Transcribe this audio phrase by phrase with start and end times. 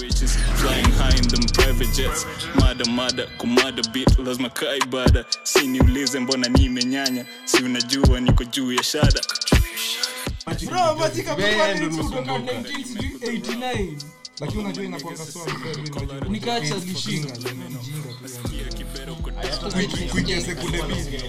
[0.00, 2.26] Witches flying high in them private jets.
[2.54, 8.72] Mada mada kumada bit lazima kaa ibada si niulize mbona nimenyanya si unajua niko juu
[8.72, 9.20] ya shada.
[10.66, 13.96] Bro, Matika Band amekuwa kutoka 1989.
[14.40, 15.52] lakini unajua inakuanga swali
[16.28, 17.32] Nikaacha lishinga.
[20.12, 21.22] quick sekunde mbili.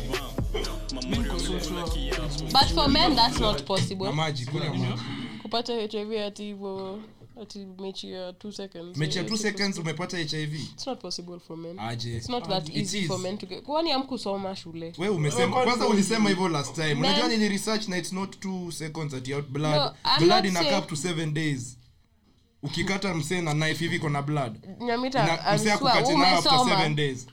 [2.52, 4.12] But for men that's not possible.
[4.12, 5.02] Maji kunywa maji.
[5.42, 7.00] Kupata hiv ati hivyo
[7.42, 8.98] ati mechi ya 2 seconds.
[8.98, 11.80] Mechi ya Eh, 2 it's seconds umepata hiv it's not possible for men.
[11.80, 12.18] Aje.
[12.18, 13.08] It's not that easy is.
[13.08, 14.94] for men to get kwani amkusoma shule?
[14.98, 16.94] We umesema kwanza ulisema hivyo last time.
[16.94, 19.76] Unajua nili research na it's not two seconds at your blood.
[19.76, 21.78] No, blood ina to 7 days
[22.64, 24.56] ukikata msee na knife hivi kona blood.
[24.80, 27.28] Na msee akukate nayo after 7 days.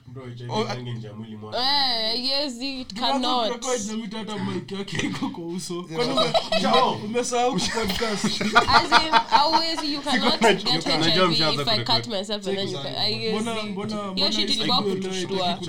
[1.57, 3.47] Eh yes it Tunaanza cannot.
[3.47, 5.83] kurekodi na mita hata mic yake iko kwa uso.
[5.83, 8.25] Kwani ume- umesahau kupodcast?
[8.25, 12.09] as in always you cannot get Najua mshaanza if i cut kurekodi.
[12.17, 15.59] myself and then you can i guess Mbona- mbona- hiyo mbona shit isi- ilikuwa kutushtua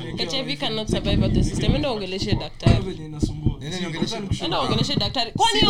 [0.47, 2.77] hiv cannot survive at the system enda ongeleshe daktari.
[4.45, 4.97] Enda ongeleshe
[5.37, 5.61] kwani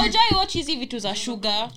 [0.00, 1.70] aujai watch hizi vitu za sugar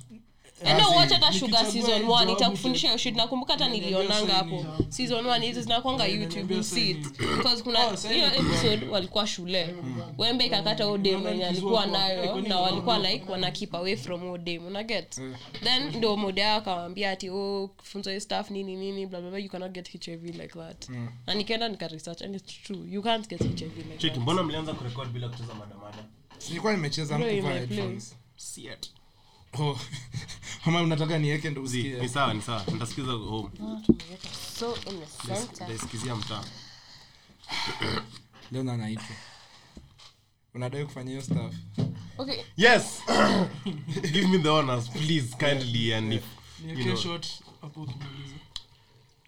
[0.65, 3.15] enda watch hata sugar season hizo 1 hapo itakufundisha hiyo shit.
[3.15, 7.79] Nakumbuka hata nilionanga hapo season 1 hizi zinakwanga youtube you see it because kuna
[8.13, 9.75] hiyo episode walikuwa shule.
[10.17, 14.83] Wembe ikakata odem wenye alikuwa nayo na walikuwa like wana keep away from odem una
[14.83, 15.21] get?
[15.63, 19.43] Then ndio mode yao akawambia ati oh funzo hii stuff nini nini blah blah blah
[19.43, 20.89] you cannot get hiv like that.
[21.27, 24.17] Na nikaenda nika research and it's true you can't get hiv like that.
[24.17, 25.97] mbona mlianza kurekod bila kucheza madamada?
[26.49, 27.59] Nilikuwa nimecheza mkuvaa.
[29.59, 29.80] Oh
[30.66, 32.00] ama unataka niweke ndo usikie.
[32.02, 32.64] ni sawa ni sawa.
[32.73, 33.50] Nitasikiza home.
[34.59, 36.44] So in the center nitaisikizia mtaa.
[38.52, 39.16] Leo na naitwa
[40.53, 41.55] unadai kufanya hiyo stuff.
[42.17, 42.44] Okay.
[42.58, 43.02] Yes!
[44.14, 46.23] Give me the honors please kindly and if
[46.61, 46.95] you Niweke know.
[46.95, 47.27] shot
[47.61, 48.36] hapo ukimaliza.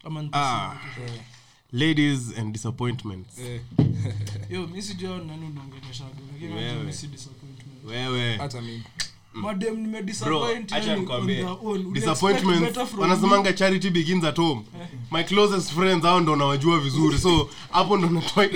[0.04, 0.76] Ama ah.
[1.00, 1.24] yeah.
[1.72, 3.38] ladies and disappointments.
[3.38, 3.60] Eh,
[4.50, 7.84] Yo, mimi sijua nani unaongeleshaga, lakini mimi si disappointment.
[7.84, 8.36] wewe.
[8.36, 8.82] Hata mimi
[11.24, 11.44] Me.
[12.98, 14.64] wanasemanga charity begins at home.
[15.10, 17.18] My closest friends hao ndo nawajua vizuri.
[17.18, 18.46] So hapo ndo natoa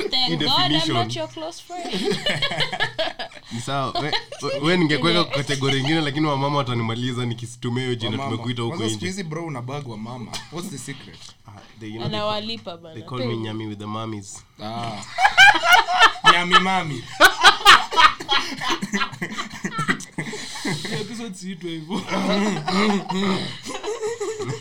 [3.52, 4.00] ni sawa.
[4.00, 8.76] We, we- we ningekweka kwa kategori ingine lakini wamama watanimaliza nikisitumia hiyo jina tumekuita huko
[8.76, 9.06] Kwanza nje.
[9.06, 10.30] hizi bro una bag wa mama.
[10.52, 11.18] What's the secret?
[11.48, 11.50] Ah,
[13.66, 14.92] with the mummies ah.
[16.32, 17.04] Nyami mami
[20.74, 21.98] Hii episode siitwe hivyo.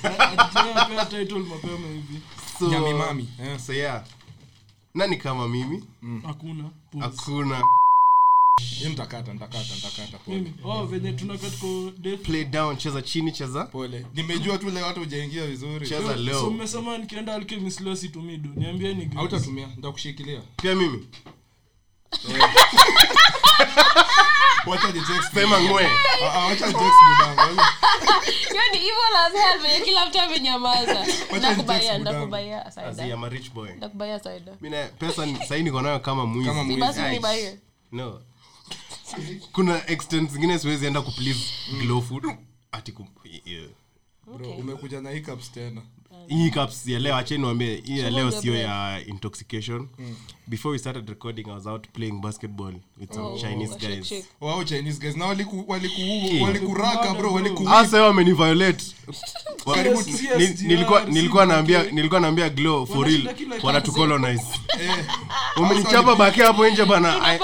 [0.04, 2.22] Hatujapea title mapema hivi.
[2.60, 3.30] so, nyami mami.
[3.44, 3.60] Eh.
[3.60, 4.04] so yeah.
[4.94, 5.84] nani kama mimi?
[6.26, 6.64] Hakuna.
[6.94, 7.02] Mm.
[7.02, 7.62] hakuna.
[8.90, 10.54] Ntakata ntakata pole.
[10.64, 11.12] Oh, venye
[12.18, 13.64] play down cheza chini cheza.
[13.66, 14.06] Pole.
[14.16, 15.88] Nimejua tu leo hata hujaingia vizuri.
[15.88, 17.96] Cheza so mmesema nikienda alchemist leo
[18.56, 19.16] niambieni guys.
[19.18, 20.42] hautatumia nitakushikilia.
[20.62, 21.08] Pia mimi
[24.68, 25.86] wacha ni text sema ngwe.
[25.86, 25.90] Ah,
[26.34, 26.68] ah, wacha
[29.62, 31.06] venye kila mtu amenyamaza.
[34.20, 34.52] Saida.
[35.00, 36.50] pesa sahii niko nayo kama mwizi.
[37.92, 38.22] No.
[39.52, 42.02] Kuna extent zingine siwezi enda kuplease glow
[42.72, 43.08] ati ku,
[43.46, 43.68] yeah.
[44.38, 45.82] bro umekuja na hiccups tena.
[46.28, 46.52] Hii
[46.88, 49.90] ya leo acheni niwaambie hii ya leo sio ya intoxication
[50.48, 54.06] before we started recording i was out playing basketball with some Oh, chinese guys.
[54.08, 54.26] shake.
[54.42, 55.18] wao chinese guys.
[55.18, 56.02] Na waliku waliku
[56.44, 58.86] walikuraka bro waliku hasa wao wameniviolate.
[59.84, 63.34] Ni- CSDR, nilikuwa nilikuwa naambia nilikuwa naambia glow for real.
[63.36, 64.44] kila wana to colonize
[64.82, 65.06] eh.
[65.58, 67.40] Umenichapa baki hapo nje bana.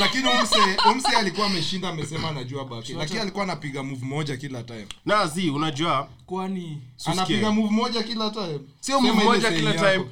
[0.00, 0.56] Lakini umse
[0.92, 4.86] umse alikuwa ameshinda amesema anajua baki lakini alikuwa anapiga move moja kila time.
[5.06, 8.60] Na zi unajua kwani anapiga move moja kila time?
[8.80, 9.92] Sio move moja kila yako.
[9.92, 10.04] time.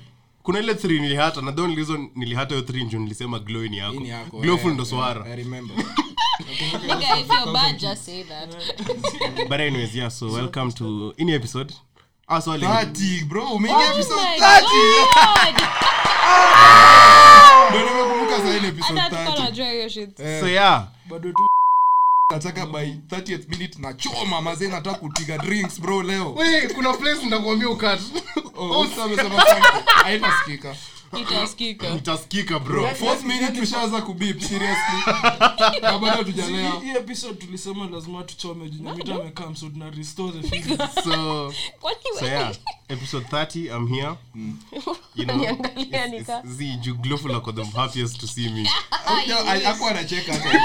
[0.42, 4.00] kuna ile three nilihata na the only nilihata hiyo 3 ndio nilisema glow ni yako.
[4.00, 5.24] Ni yako, glow full ndo eh, swara.
[5.26, 5.76] I remember.
[6.86, 8.54] Nigga if you're bad just say that.
[9.48, 11.74] But anyways yeah so welcome to any episode.
[12.28, 14.60] Ah so 30 bro umeingia oh episode my 30
[15.14, 15.62] god.
[17.70, 20.16] ndio nimekumbuka sasa ile episode 30 najua hiyo shit.
[20.40, 20.88] So yeah.
[21.10, 21.48] bado tu
[22.32, 26.32] nataka by 30th minute na choma mazee nataka kupiga drinks bro leo.
[26.34, 28.00] We kuna place ndakuambia ukat.
[28.56, 29.40] Oh sasa amesema
[30.04, 30.76] haina sikika
[31.20, 32.94] itaskika itasikika bro.
[32.94, 35.02] Fourth minute tushaanza kubip seriously.
[35.82, 40.48] Na bado tujalea hii episode tulisema lazima tuchome juu mita amekaa so tuna restore the
[40.48, 40.78] feeling.
[41.04, 41.52] So
[42.18, 42.54] so yeah
[42.88, 44.14] episode 30 i'm here.
[45.14, 48.68] You know zi ju glowful ako the happiest to see me.
[49.64, 50.60] Hakuwa anacheka hata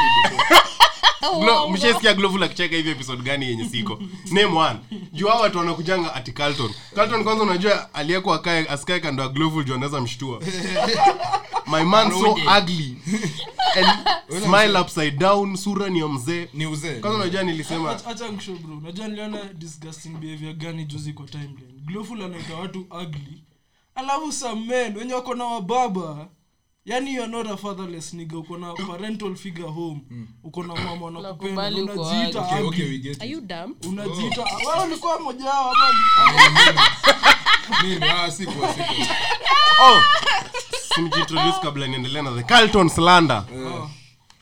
[1.67, 3.99] hivi glovu la kicheka hivi episode gani yenye siko?
[4.31, 4.79] Name one.
[5.13, 6.71] Juu hao watu wanakujanga ati carlton.
[6.95, 10.41] Carlton kwanza unajua aliyekuwa akae asikae kando ya glovu juu anaweza mshtua.
[11.67, 12.97] My man so ugly.
[13.75, 16.47] And smile upside down sura ni ya mzee.
[16.53, 16.99] Ni uzee.
[16.99, 18.77] Kwanza unajua nilisema Acha- acha bro.
[18.77, 21.81] Unajua niliona disgusting behavior gani juzi kwa timeline.
[21.85, 23.43] Glowful anaita watu ugly.
[23.95, 26.27] Alafu some men wenye wako na wababa
[26.85, 30.01] yani you're not a fatherless nigga uko na parental figure home.
[30.43, 33.31] Uko na mama wanakupenda Nakubali uko unajiita okay, okay, we get Are it.
[33.31, 33.75] you dumb?
[33.87, 36.79] unajiita wewe ulikuwa mmoja wao ama ni-
[37.89, 39.07] Mimi, ah, sikuwa, sikuwa.
[39.83, 40.01] oh
[40.95, 43.37] simjiintroduce kabla niendelee na the carlton slander.
[43.67, 43.87] Ah,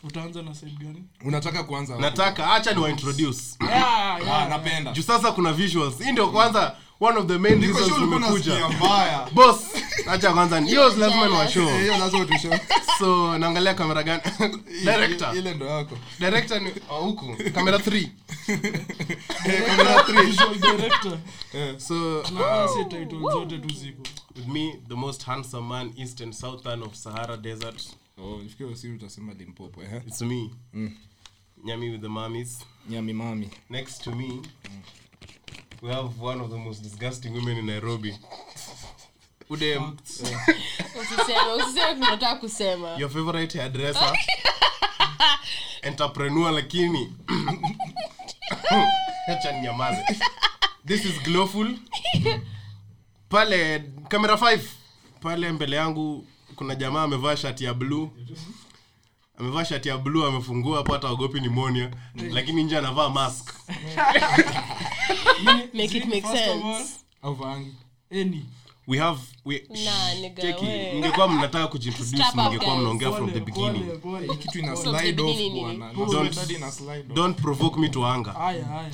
[0.03, 1.03] utaanza na side gani?
[1.25, 2.05] Unataka kuanza wapi?
[2.05, 3.39] nataka acha ni introduce.
[3.61, 4.91] Yeah, yeah, Ah, napenda.
[4.91, 5.97] Juu sasa kuna visuals.
[6.03, 8.69] Hii ndio kwanza one of the main reasons tumekuja.
[9.33, 9.59] boss
[10.07, 12.53] acha kwanza hiyo lazima ni wa Eh, hiyo lazima utushow.
[12.99, 14.21] so naangalia kamera gani?
[14.83, 15.37] Director.
[15.37, 15.97] ile ndo yako.
[16.19, 17.35] Director ni oh, huku.
[17.53, 18.07] Kamera 3
[19.45, 20.21] Eh, kamera three.
[20.25, 21.17] visual director.
[21.87, 24.03] So na ase title zote tu ziko.
[24.35, 27.89] with me the most handsome man east and southern of sahara desert.
[28.17, 30.01] Oh, nifikiria usiri utasema limpopo eh?
[30.07, 30.49] it's me.
[30.73, 30.91] Mm.
[31.63, 32.59] nyami with the mummies
[32.89, 33.49] nyami mami.
[33.69, 34.41] Next to me
[35.81, 38.13] we have one of the most disgusting women in nairobi.
[39.49, 39.97] Udem.
[41.01, 42.95] Usiseme, usiseme tunataka kusema.
[42.97, 44.17] your favorite hairdresser.
[45.83, 47.13] Entrepreneur lakini.
[49.27, 50.03] Acha ninyamaze.
[50.85, 51.67] This is glowful.
[53.29, 53.79] Pale
[54.09, 54.59] camera 5
[55.21, 58.09] pale mbele yangu kuna jamaa amevaa shati ya blue.
[59.39, 63.53] Amevaa shati ya blue amefungua hapo hata ogopi nimonia lakini nje anavaa mask
[65.73, 66.99] Make it make sense.
[68.11, 68.45] any?
[68.87, 70.93] We have we Nah, nigga, cheki we.
[70.93, 73.85] mngekuwa mnataka kujintroduce mngekuwa mnaongea from the beginning.
[74.39, 75.93] kitu ina slide off bwana.
[75.93, 77.15] Don't- ina slide off.
[77.15, 78.33] don't provoke me to anger.
[78.33, 78.81] Haya haya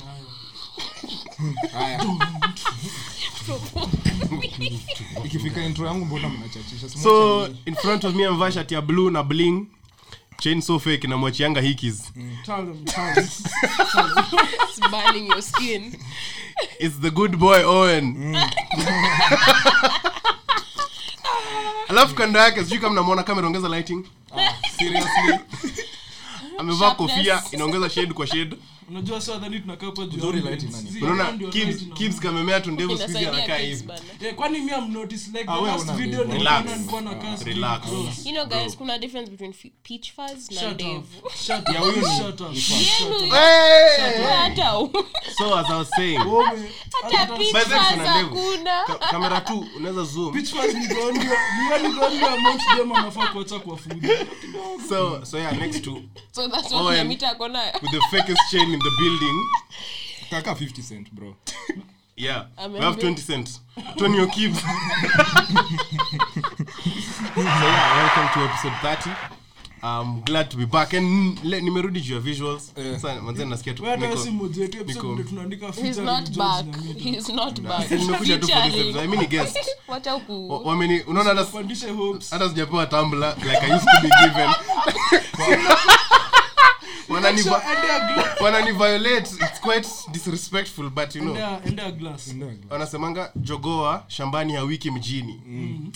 [1.72, 2.04] Haya.
[5.24, 6.88] Ikifika intro yangu mbona mnachachisha?
[6.88, 9.66] So in front of me amevaa shati ya blue na bling
[10.40, 12.12] chain so fake namwachianga hikis.
[13.16, 15.98] It's burning your skin.
[16.80, 18.36] its the good boy owen
[21.88, 24.04] alafu kando yake sijui kama namwona kama inaongeza lighting
[24.78, 25.38] seriously
[26.58, 27.10] amevaa Sharpness.
[27.16, 28.56] kofia inaongeza shade kwa shade
[28.90, 30.66] unajua saa dhani tunakaa hapa juu ya Uzuri audience.
[30.66, 33.56] light inani- Si, unaona ndio Kibs- light ina- Kibs kamemea tu ndevu siku hizi anakaa
[33.56, 33.84] hivi.
[34.20, 37.80] Eh, kwani mi am notice like Ah, nilikuwa na cast Relax.
[37.86, 38.26] bros.
[38.26, 40.98] You know, guys, kuna difference between peach fuzz na Shut ndevu.
[40.98, 41.32] up.
[41.34, 41.78] Shut Ya up.
[41.78, 42.50] huyu ni- Shut up.
[42.52, 44.24] ni Yenu, Hey!
[44.36, 44.92] hata u-
[45.38, 46.20] so as i was saying
[49.10, 52.92] kamera tu unaweza zoom Bitch fuzz ni the only- ni only the only amount them
[52.92, 54.06] anafaa kuacha kwa food.
[54.88, 56.02] so so yeah next to
[56.32, 56.96] So that's what Owen.
[56.98, 57.44] Nyamita ako
[57.82, 59.48] with the fakest chain in the building.
[60.30, 61.34] Kaka 50 cent bro.
[62.20, 62.46] Yeah.
[62.68, 63.60] We have 20 cents.
[63.96, 64.64] Tony O'Keefe so
[67.36, 69.10] yeah welcome to episode 30
[69.84, 70.94] I'm glad to be back.
[70.94, 72.72] And le, nimerudi juu ya visuals.
[72.76, 72.94] Eh.
[72.98, 76.66] sasa manze nasikia tu niko- si yetu episode niko- He's not back.
[76.98, 77.90] He's not back.
[77.90, 79.04] nimekuja tu for this episode.
[79.04, 79.58] I mean guest
[79.88, 81.44] Wacha uku- Wa- wameni unaona hata
[81.92, 82.30] hopes.
[82.30, 84.50] hata sijapewa tumbler like I used to be given
[87.18, 91.34] wanani So, endea gla- wanani violate it's quite disrespectful but you know.
[91.34, 92.34] Endea- endea glass.
[92.70, 95.40] wanasemanga jogoa shambani ya wiki mjini.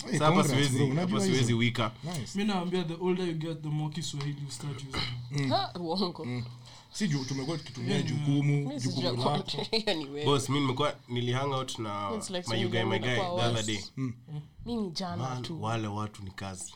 [0.09, 1.91] Hey, Sasa siwezi hapa siwezi wika.
[2.03, 2.37] Nice.
[2.37, 4.83] mi naambia the older you get the more kiswahili you start
[5.33, 5.49] using.
[5.49, 6.27] Ha, uongo.
[6.93, 9.21] si ju- tumekuwa tukitumia jukumu jukumu lako.
[9.23, 9.43] kwa-
[9.79, 10.25] hiyo ni wewe.
[10.25, 13.79] boss mi nimekuwa nilihang out na like my guy my guy the other day.
[14.65, 15.61] Mimi jana tu.
[15.63, 16.73] wale watu ni kazi.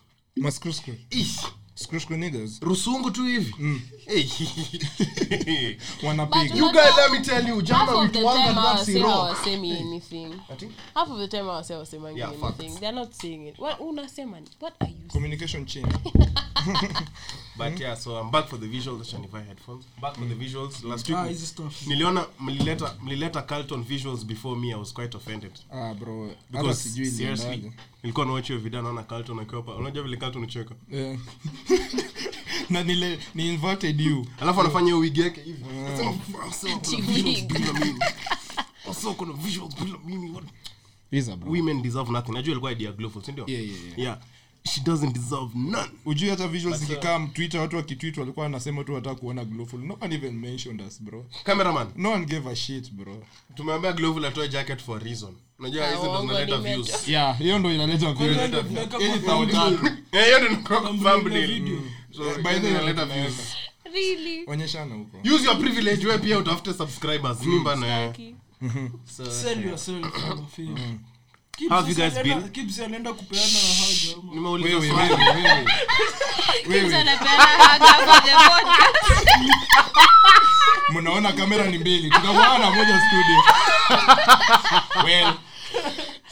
[1.09, 1.39] Ish,
[2.61, 3.55] rusungu tu hivi
[4.05, 4.23] Hey.
[6.55, 9.13] you guys let me tell you Half jana of the wituanga time that's hawase wrong
[9.13, 10.33] hawasemi anything.
[10.93, 12.51] Half of the time hawase hawasemangi Yeah, anything.
[12.69, 12.79] facts.
[12.79, 13.59] They're not saying it.
[13.59, 15.85] What unasema What are you communication chain
[17.57, 19.01] but yeah so i'm back for the visuals.
[19.01, 19.85] Acha nivae headphones.
[20.01, 20.29] Back for mm.
[20.29, 20.83] the visuals.
[20.83, 24.71] Last week ah hizi stuff niliona mlileta mlileta carlton visuals before me.
[24.71, 25.51] I was quite offended.
[25.71, 26.29] Ah bro.
[26.51, 27.71] Because sijui seriously
[28.03, 29.75] nilikuwa nawachi hiyo video naona carlton akiwa hapa.
[29.75, 31.17] Unajua vile carlton ucheka yeah
[32.69, 34.25] na nile ni inverted you.
[34.41, 35.65] Alafu anafanya hiyo wig yake hivi.
[35.87, 36.13] Sasa
[38.87, 40.29] "Also, kuna visuals bila mimi.
[40.29, 40.47] What-
[41.11, 41.51] Iza, bro.
[41.51, 42.31] Women deserve nothing.
[42.31, 43.45] Najua ilikuwa idea glowful si ndio?
[43.47, 43.99] Yeah, yeah, yeah.
[43.99, 44.19] yeah
[44.67, 45.89] she doesn't deserve none.
[46.05, 49.79] Ujui hata visuals zikikaa twitter watu wakitwit walikuwa wanasema tu wataka kuona glowful.
[49.79, 51.25] No one even mentioned us bro.
[51.43, 51.87] Cameraman.
[51.95, 53.23] No one gave a shit bro.
[53.55, 55.33] Tumeambia glowful atoe jacket for a reason.
[55.59, 57.07] Unajua hizo ndo zinaleta views.
[57.07, 58.35] yeah hiyo ndo inaleta views.
[58.35, 59.41] Hiyo ndo tunaweka Ili kwa.
[60.11, 61.47] Eh, hiyo ndo inakuwa thumbnail ya thumbnail.
[61.47, 61.79] video.
[62.11, 63.33] So, By the inaleta views.
[63.89, 65.17] mbili onyeshana huko.
[65.35, 68.35] Use your privilege we pia utafute subscribers mimba na Ki-
[69.29, 70.65] Sell yourself for
[71.65, 72.49] How have you guys been?
[72.49, 75.65] Kibs alienda kupeana haga ama- nimeuliza wewe wewe
[76.69, 76.95] wewe.
[76.95, 79.27] Anapeana hug hapa the podcast.
[80.93, 82.09] mnaona kamera ni mbili.
[82.09, 83.43] Tukakuana moja studio.
[85.05, 85.33] Well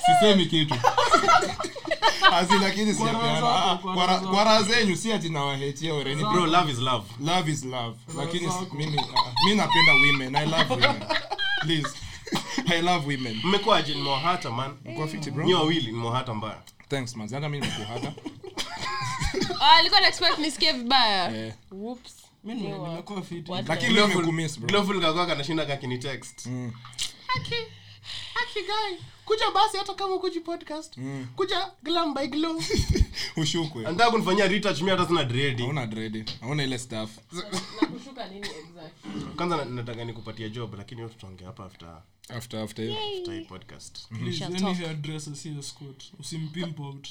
[0.06, 0.76] sisemi kitu.
[2.32, 6.72] Asi lakini Ah, kwa kwa raha kwa raha zenyu si ati nawahetia oreni bro love
[6.72, 7.06] is love.
[7.26, 7.98] Love is love.
[8.18, 10.36] Lakini mimi ah, napenda women.
[10.36, 11.04] I love women.
[11.62, 11.90] Please
[12.78, 13.42] i love women.
[13.44, 14.78] Mmekuwaje nimewahata man.
[14.96, 15.46] Kwa fiti bro?
[15.46, 16.62] Nyi wawili nimewahata mbaya.
[16.90, 17.30] Thanks man.
[17.30, 18.14] Hata mimi nimekuhata
[19.60, 21.46] Ah, alikuwa na expect nisikie vibaya.
[21.48, 21.54] Eh.
[21.72, 22.14] Whoops.
[22.44, 23.50] Mimi ni- nimekuwa fit.
[23.50, 24.68] What lakini leo nimekumiss bro.
[24.70, 26.46] Glowful kakwa kanashinda kakini text.
[26.46, 26.74] Mm.
[27.36, 27.56] Aki,
[28.44, 31.28] aki guy, kuja basi hata kama kuji podcast mm.
[31.36, 32.62] kuja glam by glow
[33.38, 37.10] ushukwe nataka kunifanyia retouch mimi hata sina dread hauna dread hauna ile stuff
[37.82, 39.22] na kushuka nini exactly?
[39.36, 43.18] kwanza nataka nikupatia job lakini wewe tutaongea hapa after after after Yay.
[43.20, 46.04] after hii podcast Please, Shut any address hairdresser, si escort.
[46.20, 47.08] Usimpimp out.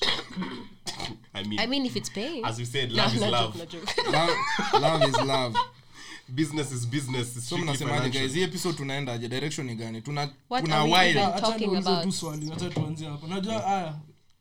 [1.34, 2.44] i mean I mean if it's paying.
[2.44, 4.12] as we said No, love is no joke, love no joke.
[4.12, 5.58] love, love is love
[6.28, 7.48] business is business.
[7.48, 8.32] So mnasemaje guys?
[8.32, 9.28] hii episode tunaendaje?
[9.28, 10.02] Direction ni gani?
[10.02, 13.26] Tuna What kuna are we while even- Acha niulize tu swali acha tuanzie hapo.
[13.26, 13.94] Najua haya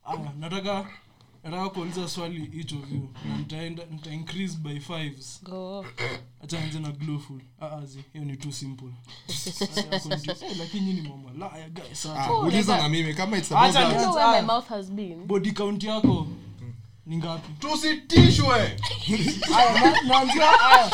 [0.04, 0.88] haya nataka
[1.44, 3.10] nataka kuuliza swali each of you.
[3.30, 5.40] Na nitaenda nita increase by fives.
[5.44, 5.86] Go.
[6.44, 8.88] acha nianze na glowful ah ah, zi hiyo ni too simple.
[10.42, 13.90] Eh, lakini ni mama la ya guys ah, uliza na mimi kama it's about Acha
[14.14, 15.26] that, my mouth has been.
[15.28, 16.28] body count yako
[17.06, 17.54] ni ngapi?
[17.60, 18.78] Tusitishwe!
[20.08, 20.92] Naanzia aya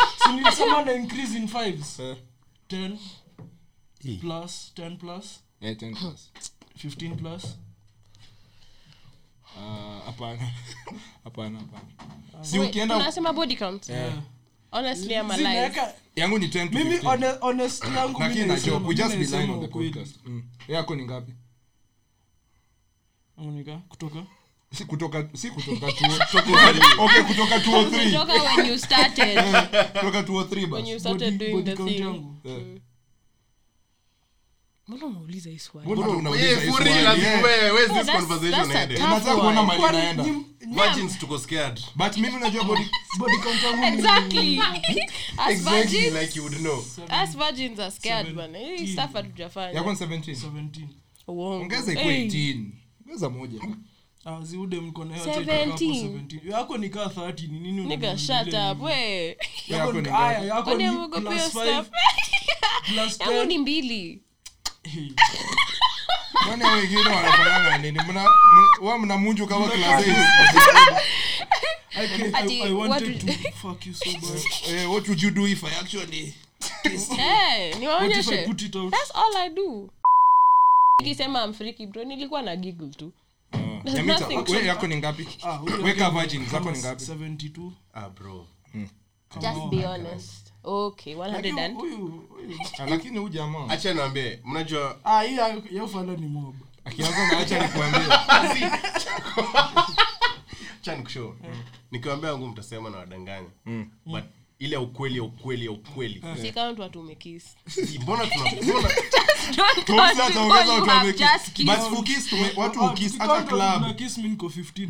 [0.55, 1.99] si na increase in fives?
[1.99, 2.17] Eh,
[2.69, 2.97] 10
[4.21, 5.39] plus 10 plus?
[5.61, 6.31] Yeah, 10 plus.
[6.77, 7.57] 15 plus?
[9.57, 10.51] Ah, hapana.
[11.23, 12.45] Hapana hapana.
[12.45, 13.89] Si ukienda tunasema body count.
[13.89, 14.13] Eh,
[14.71, 15.81] Honestly, I'm alive.
[16.15, 19.25] yangu ni 10 to mimi 15 hone- honest yangu mimi na job we just be
[19.37, 20.15] lying on the podcast.
[20.25, 20.43] Mm.
[20.67, 21.33] yako ni ngapi?
[23.37, 24.23] Monica, kutoka
[24.77, 26.09] si kutoka si kutoka tuo
[27.05, 29.38] okay kutoka 203 Kutoka when you started.
[29.99, 32.01] kutoka 203 when you started body- doing body the thing.
[32.01, 32.35] yangu.
[32.45, 32.81] Eh.
[34.88, 35.91] Mbona unauliza hii swali?
[35.91, 36.89] Mbona unauliza Eh, hii swali?
[36.89, 36.97] Eh,
[37.43, 38.99] where- where's Oh, this conversation headed?
[38.99, 40.25] nataka kuona mali inaenda
[40.67, 42.85] virgins tuko scared but mimi unajua body
[43.19, 44.59] body count yangu Exactly.
[45.38, 49.71] As exactly virgins, like you would know as virgins are scared, Seven- Hii stuff hatujafanya.
[49.77, 50.88] yako 17 17
[51.27, 51.61] Uongo.
[51.63, 52.27] ongeza Hey.
[52.27, 52.65] 18
[53.07, 53.59] ongeza moja
[54.41, 55.41] ziude mkono yote 17.
[55.41, 56.51] itakaa hapo 17.
[56.51, 58.81] yako ni kaa 30 ni nini Nigga, shut up.
[58.81, 59.27] We.
[59.27, 61.89] Yako Yako ni- ni aya, yako Kwani ni ameogopa hiyo plus five, stuff?
[62.88, 63.45] plus Yangu 10.
[63.48, 64.19] ni mbili.
[64.83, 65.09] Hey.
[66.48, 68.29] kwani hao wengine wanafanyanga nini mna mna-
[68.89, 69.17] wa mna
[69.48, 70.17] kama class eight.
[71.95, 73.05] I can- Ati, I- I what to
[73.62, 74.41] fuck you so bad.
[74.75, 76.33] eh what would you do if i actually
[76.83, 78.38] Eh, What if I niwaonyeshe.
[78.45, 78.91] put it out?
[78.91, 79.89] That's all I do.
[81.00, 81.53] Nikisema I'm
[81.88, 83.12] bro, nilikuwa na giggle tu.
[84.65, 85.27] Yako ni ngapi?
[85.43, 87.03] Ah, Weka virgin, zako ni ngapi?
[87.05, 87.71] 72.
[87.93, 88.48] ah bro.
[89.41, 90.53] Just be honest.
[90.63, 93.69] Okay, 100 Lakini and huyu- huyu- Ah, lakini huyu jamaa.
[93.69, 96.55] Acha niambie mnajua Ah, hii ya- ya ni mob.
[96.86, 98.01] akianza na acha nikuambie.
[100.81, 101.36] Acha nikushow.
[101.91, 103.50] Nikiwambia wangu mtasema na wadanganya.
[104.05, 104.24] But
[104.59, 106.21] ile ya ukweli ya ukweli ya ukweli.
[106.25, 106.41] Watu
[108.01, 108.61] mbona tume-
[112.57, 113.81] watu Ah, ukis tukikata hata club.
[113.81, 114.87] na kiss mi niko 15.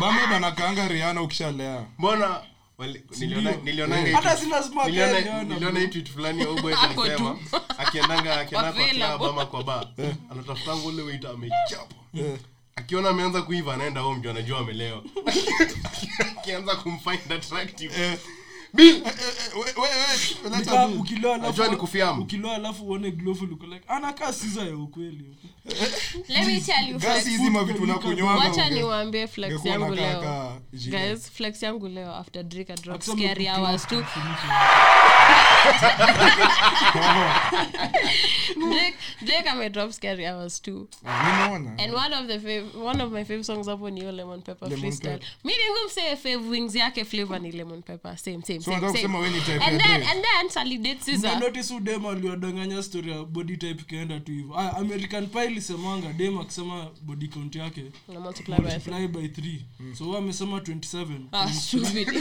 [0.00, 1.86] bamed anakaanga riana ukishalea.
[1.98, 2.40] Mbona?
[3.18, 3.26] Hii
[6.12, 6.70] fulani ya alisema
[7.78, 9.88] akiendanga akienda kwa club ama kwa bar
[10.30, 11.94] anatafutanga ule waiter amechapa
[12.76, 15.02] akiona ameanza kuiva anaenda home ndio anajua amelewa.
[16.38, 18.18] Akianza kumfind attractive
[18.74, 19.02] bill
[20.58, 22.22] Nika ukilewa alafu- Najua ni kufiamu.
[22.22, 25.24] ukilewa alafu uone glovu uko like anakaa siza ya ukweli
[26.28, 27.24] Let me tell you flex.
[27.28, 30.52] hizi mavitu nakunywanga niwaambie flex yangu leo.
[30.72, 34.04] Guys, flex yangu leo after drink a drop scary hours tu.
[38.56, 40.88] Drake Drake ame drop scary hours too.
[41.04, 44.42] Ah, And one of the fav- one of my favorite songs hapo ni yo lemon
[44.42, 45.12] pepper Lemon freestyle.
[45.18, 45.26] pepper.
[45.44, 48.16] Mi ningu fave wings yake flavor ni lemon pepper.
[48.18, 48.80] Same same So same.
[48.92, 49.18] kusema same.
[49.18, 51.30] wewe ni type And then and then Sally did Caesar.
[51.36, 56.12] Mnanotice huyu dem aliwadanganya story ya body type ikaenda tu hivyo Ah, american pie lisemanga
[56.12, 59.58] dem akisema body count yake multiply by multiply by 3
[59.94, 62.08] so amesema 27 Ah, stupid.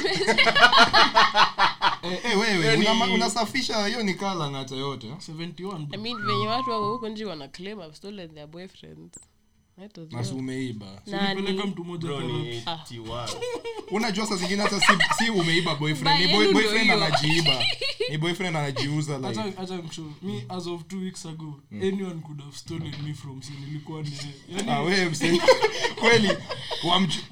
[2.04, 6.70] Eh, eh, wewe unama- unasafisha hiyo ni kala ngata yote 71 I mean venye watu
[6.70, 9.20] wako huko nje wana claim I've stolen their boyfriends.
[10.36, 11.01] Umeiba.
[11.67, 13.29] Mtu mmoja 81.
[13.91, 14.86] unajua saa zingine hata si,
[15.17, 16.20] si umeiba boyfriend.
[16.22, 17.63] Ni boy, boyfriend anajiiba.
[18.10, 19.27] Ni boyfriend anajiuza like.
[19.39, 23.55] Acha- acha me as of two weeks ago anyone could have stolen me from sin
[23.70, 24.12] ilikuwa ni
[24.50, 25.41] yani ah wewe mse.
[26.00, 26.29] Kweli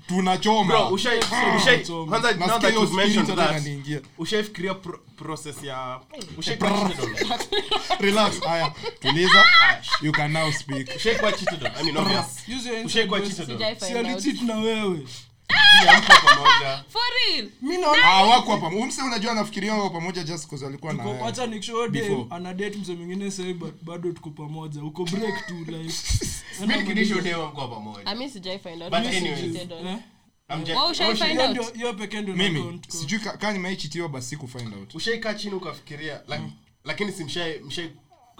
[0.07, 0.67] tunachoma.
[0.67, 1.19] Bro, ushai-
[1.57, 3.63] ushai- kwanza now that you've mentioned that,
[4.17, 5.99] ushaifikiria pro- process ya
[6.37, 6.91] ushaikuwa
[7.99, 8.73] relax haya.
[8.99, 9.45] Tuliza.
[10.01, 10.89] You can now speak.
[10.95, 11.71] Ushaikuwa cheated on?
[11.79, 12.25] I mean, obvious.
[13.99, 15.07] Alicheat na wewe.
[19.05, 20.47] Unajua anafikiria pamoja just
[22.29, 23.31] ana date mzee mwingine
[23.81, 24.83] bado tuko pamoja.
[24.83, 25.93] Uko break tu like
[26.59, 26.73] Mimi
[27.47, 28.07] mko pamoja.
[28.29, 28.91] Sijai find out.
[28.91, 29.39] But anyways.
[31.75, 32.81] Hiyo pekee ndio mimi.
[32.87, 34.95] sijui ka- kama nimeichitiwa basi find out.
[34.95, 36.21] Ushaikaa chini ukafikiria
[36.85, 37.89] lakini si mshai mshai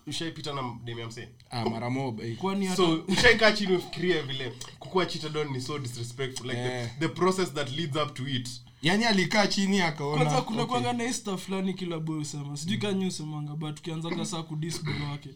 [0.08, 1.12] ushaipita na demu
[1.50, 2.38] ah mara mob eh.
[2.38, 6.88] kwani hata so ushaikaa chini ufikirie vile kukuwa chitadon ni so disrespectful like yeah.
[6.88, 8.50] the, the process that leads up to it
[8.82, 10.66] yani alikaa chini akaona kuna okay.
[10.72, 12.98] kwanga na ista fulani kila boy usema sijui mm.
[12.98, 15.30] nyi usemanga but ukianzaga saa kudis boy wake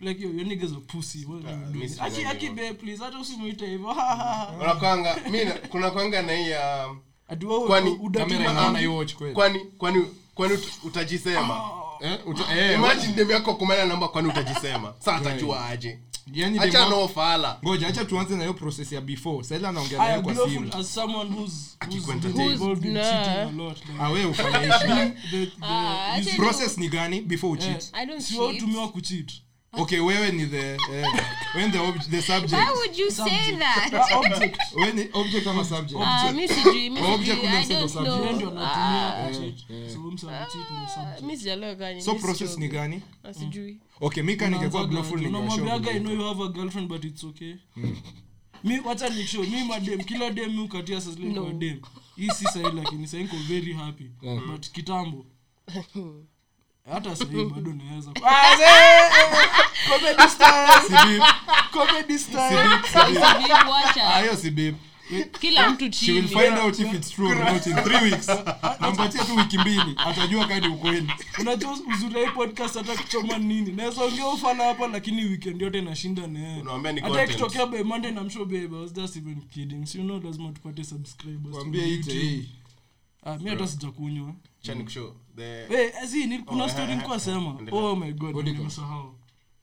[0.00, 1.90] like yo yo niggas a pussy what are you doing?
[2.00, 2.74] aki aki hivyo.
[2.74, 4.46] please hata usimuite hivyo unakwanga ha.
[4.58, 6.94] kuna kwanga mi na- kuna kwanga na hii ya
[7.68, 7.98] Kwani
[9.34, 10.04] kwani kwani
[10.34, 11.70] kwani ut- utajisema
[12.00, 14.94] eh uta, eh imagine demu yako kumana namba kwani utajisema?
[14.98, 15.98] Saa atajua aje.
[16.32, 17.58] Yani acha no fala.
[17.64, 19.44] Ngoja acha tuanze na hiyo process ya before.
[19.44, 20.70] Sasa anaongea naye kwa simu.
[20.74, 23.50] as someone who's who's nah.
[24.00, 24.72] ah ufanye
[25.62, 28.62] Ah, process ni gani before eh, ucheat I don't si wewe cheat.
[28.62, 29.32] utumiwa kucheat
[29.82, 31.06] okay wewe ni the eh,
[31.54, 32.52] when the ob- the subject.
[32.52, 33.90] Why would you say that?
[33.94, 36.00] Ah, object when object ama subject?
[36.04, 39.32] Ah, mi sijui, mi Object sijui, kuna I yeye ndio anatumia Ah,
[39.92, 41.22] so msa anacheat ni subject.
[41.22, 43.02] Mi sijalewa gani, so mi process ni gani?
[43.24, 43.80] Ah, sijui.
[44.00, 45.28] okay mika ningekuwa Unaanzaga glowful aje?
[45.28, 47.54] Unamwambiaga, I know you have a girlfriend but it's okay.
[48.64, 51.80] Mi wacha nishow mi madem kila dem mi ukatia sasile kwa dem.
[52.16, 54.10] Hii si sahi lakini sahi niko very happy.
[54.46, 55.26] But kitambo
[56.92, 58.56] hata sahi bado naweza Ah,
[63.64, 64.20] kuacha.
[64.20, 64.50] hiyo si
[65.40, 68.28] kila mtu will find out if it's true not in three weeks.
[68.80, 73.72] Nampatia tu wiki mbili atajua kadi ukweli unajua uzuri podcast hata kuchoma nini?
[73.72, 77.30] Naweza ongea ufala hapa lakini weekend yote nashinda naye Unawaambia ni hata content.
[77.30, 79.86] ikitokea by monday na msho babe i was just even kidding.
[79.86, 81.56] So you know lazima tupate subscribers
[83.26, 84.34] ah mi hata sijakunywa.
[84.62, 88.58] Acha nikushow the zi, ni- kuna Oh, story sema oh my god What do you
[88.58, 89.14] nimesahau.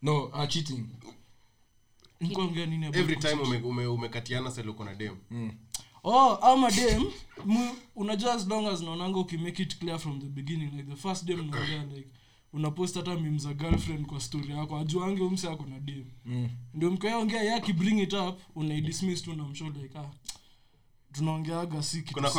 [0.02, 0.86] No uh, cheating.
[2.20, 3.34] Nilikuwa ongea nini about every kucheat?
[3.34, 5.16] time ume- ume- umekatiana sasa uko na dem.
[6.04, 7.06] Oh ama dem
[7.96, 11.50] unajua as long as naonanga ukimake it clear from the beginning like the first dem
[11.50, 12.08] naongea like
[12.54, 16.06] unapost hata mim za girlfriend kwa story yako ajuange umse ako na dem.
[16.74, 20.10] Ndio mkaongea ye akibring it up unaidismiss tu namsho like ah
[21.14, 22.30] tunaongeaga si kitu kuna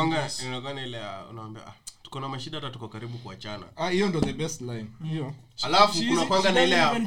[0.87, 0.99] ile
[1.31, 1.75] unaambia ah,
[2.12, 3.64] tuko na mashida hata tuko karibu kuachana.
[3.77, 4.87] Ah hiyo ndo the best line.
[5.11, 5.35] Hiyo.
[5.62, 7.01] Alafu kuna kwanga na ile ya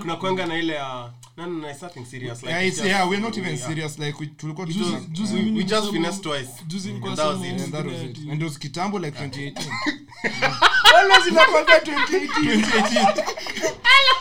[0.00, 3.22] kuna kwanga na ile ya no na something serious like yeah, it's just- yeah we're
[3.22, 3.66] not even yeah.
[3.68, 6.48] serious like we, tulikuwa tu Juzi- tuna- we just finessed twice.
[6.66, 7.60] juzi nilikuwa And that was it.
[7.60, 8.18] and that was it.
[8.30, 9.70] And it was kitambo like 2018
[10.94, 12.62] Wala zinakwanga 2018.
[12.62, 13.24] 2018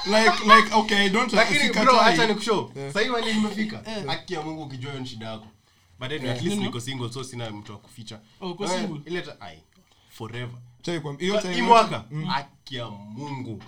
[0.06, 2.72] like like okay i don't lakini bro acha nikushow.
[2.76, 5.48] Sasa hivi wale nimefika haki ya mungu ukijua hiyo ni shida yako.
[6.00, 8.20] But anyway, at least niko single so sina mtu wa kuficha.
[8.42, 9.02] Oh, Eh, single?
[9.06, 9.58] ile ai
[10.18, 10.60] forever.
[10.82, 12.06] Chai kwa- hiyo time hii mwaka
[13.18, 13.64] mungu.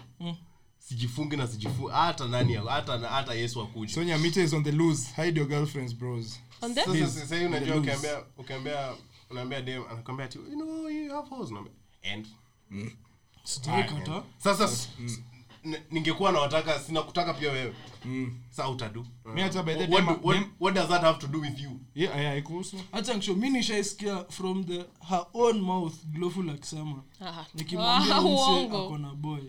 [0.80, 3.94] Sijifungi na sijifu hata nani hata hata yesu akuje.
[3.94, 5.24] Sonya Mita is on the loose.
[5.24, 6.40] Hide your girlfriends bros.
[6.62, 8.94] On the- sasa sasa unajua ukiambia ukiambia
[9.30, 11.50] unaambia dem anakuambia ati you know you have hoes
[12.14, 12.28] and
[13.44, 14.24] Sijai kataa.
[14.38, 15.22] sasa s- s-
[15.64, 17.74] n- ningekuwa nawataka sina kutaka pia wewe.
[18.50, 19.06] Sa utadu.
[19.36, 21.60] Mi hata by the what, dem- what, dem- what does that have to do with
[21.62, 21.80] you?
[21.96, 22.78] Yeah yeah ikuhusu.
[22.92, 27.46] Hata nisho mi nishaisikia from the her own mouth glowful akisema Ah.
[27.54, 28.78] nikimwambia Ah, mse uongo.
[28.86, 29.42] ako na boy.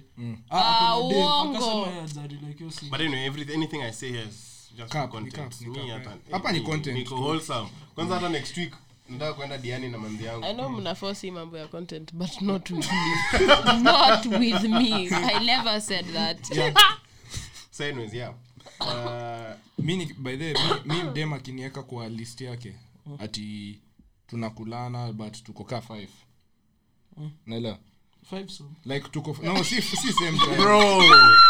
[0.50, 1.18] Ah, ako na dem.
[1.18, 1.56] uongo.
[1.56, 4.92] Akasema yeye hajali, like hiyo si- but anyway everything anything i say here is just
[4.92, 6.16] Cap, for ni content cap, ni Me cap, hata-.
[6.30, 6.98] Hapa ni ni- content.
[6.98, 7.68] niko wholesome.
[7.94, 8.74] Kwanza hata next week
[9.10, 10.44] nataka kwenda diani na manzi yangu.
[10.44, 13.42] I know mnaforce mambo ya content but not with me.
[13.82, 15.08] Not with me.
[15.12, 16.38] I never said that.
[17.72, 18.32] So anyways yeah.
[18.80, 22.74] Uh, mi by the mi, mi dem akinieka kwa list yake
[23.18, 23.78] ati
[24.26, 26.10] tunakulana but tuko kaa five.
[27.46, 27.78] Naelewa
[28.22, 30.56] five songs like tuko no si si same time.
[30.56, 31.02] Bro.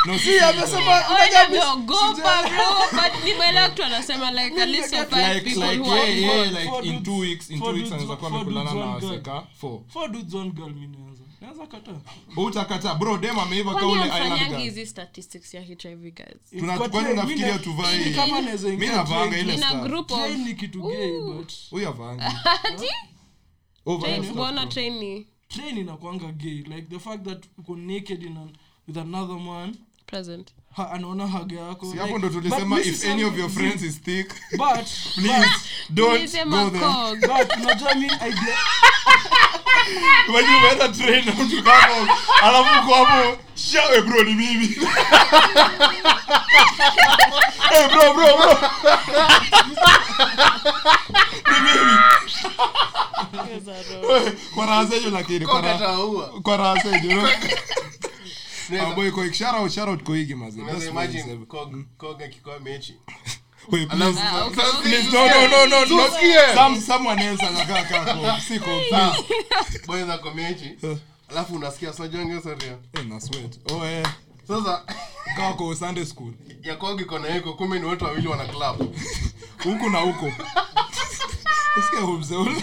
[0.07, 1.07] No si amesema
[1.47, 2.67] ameogopa bro.
[3.03, 6.53] But nimeelewa kitu anasema like a list five like people like who are yeah, yeah,
[6.53, 9.47] like Four in two weeks in two weeks anaweza kuwa amekulana na waseka.
[9.61, 9.81] Four.
[9.89, 12.01] Four dudes one girl mi naanza naanza kataa
[12.37, 12.95] utakata.
[12.95, 16.51] Bro dem ameiva Kwani kaule island girl hizi statistics ya hiv guys?
[16.59, 19.81] Tuna- Kwa kwani train, unafikiria tuvai- ni kama naweza mi ingia navanga ile star.
[19.89, 22.23] group of ni kitu gay but huyu avangi
[22.65, 22.87] Ati?
[23.87, 26.63] over Train- train ni train inakwanga gay.
[26.67, 30.53] Like the fact that uko naked in an, with another man present.
[30.77, 31.87] ha, anaona haga yako.
[31.93, 35.49] Si hapo ndo tulisema if any of your friends is thick but please
[35.95, 37.17] don't go there.
[37.29, 38.57] But unajua mi idea
[40.29, 42.09] when you went a train now to come on
[42.43, 44.67] alafu uko hapo shawe bro ni mimi.
[47.71, 48.69] Hey bro bro bro
[54.55, 55.47] kwa raha zenyu lakini
[56.43, 57.29] kwa raha zenyu no?
[58.81, 58.95] Ah,
[59.35, 60.61] shout out, shout out Koigi, mazee.
[60.63, 61.45] That's unaweza what he imagine.
[61.47, 62.95] Kog- kog akikuwa mechi
[63.73, 64.21] Wait, please.
[64.21, 64.91] Ah, okay, Sasa- okay.
[64.91, 66.09] Please, no, no, no, no, no.
[66.55, 68.41] Some- someone else anakaa kaa Koig.
[68.91, 69.25] Please.
[69.87, 70.35] boy za kwa
[71.29, 73.59] alafu unasikia sinajuangia saria Eh, na sweat.
[73.73, 74.07] Oh, eh.
[74.49, 74.83] sasa
[75.37, 76.33] Kaa kwa Sunday school.
[76.63, 78.97] ya kog iko na kumbe ni watu wawili wana club
[79.65, 80.33] huku na huko
[81.79, 82.51] Usikia huyu mzee ule?
[82.51, 82.63] in Na-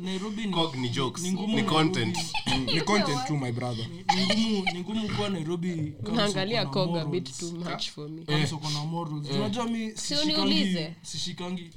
[0.00, 1.62] nairobi ni, ngumu ni Nairobi.
[1.62, 2.18] content.
[2.74, 3.86] Ni content tu my brother.
[4.16, 7.10] Ni ngumu ni ngumu kuwa nairobi kama naangalia uko na cog a morals.
[7.10, 8.24] bit too much for me.
[8.24, 9.30] Kama uko na morals.
[9.30, 11.70] unajua mi sishikangi sishikangi.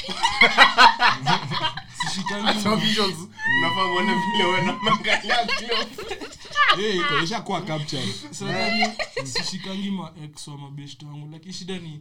[2.00, 3.16] Sishikangi So visuals
[3.58, 6.00] unafaa uone vile wewe unaangalia clip.
[6.96, 8.08] Iko ishakuwa captured.
[8.30, 8.86] Sadani
[9.24, 11.28] sishikangi maex wa mabeshto wangu.
[11.32, 12.00] Lakini shida ni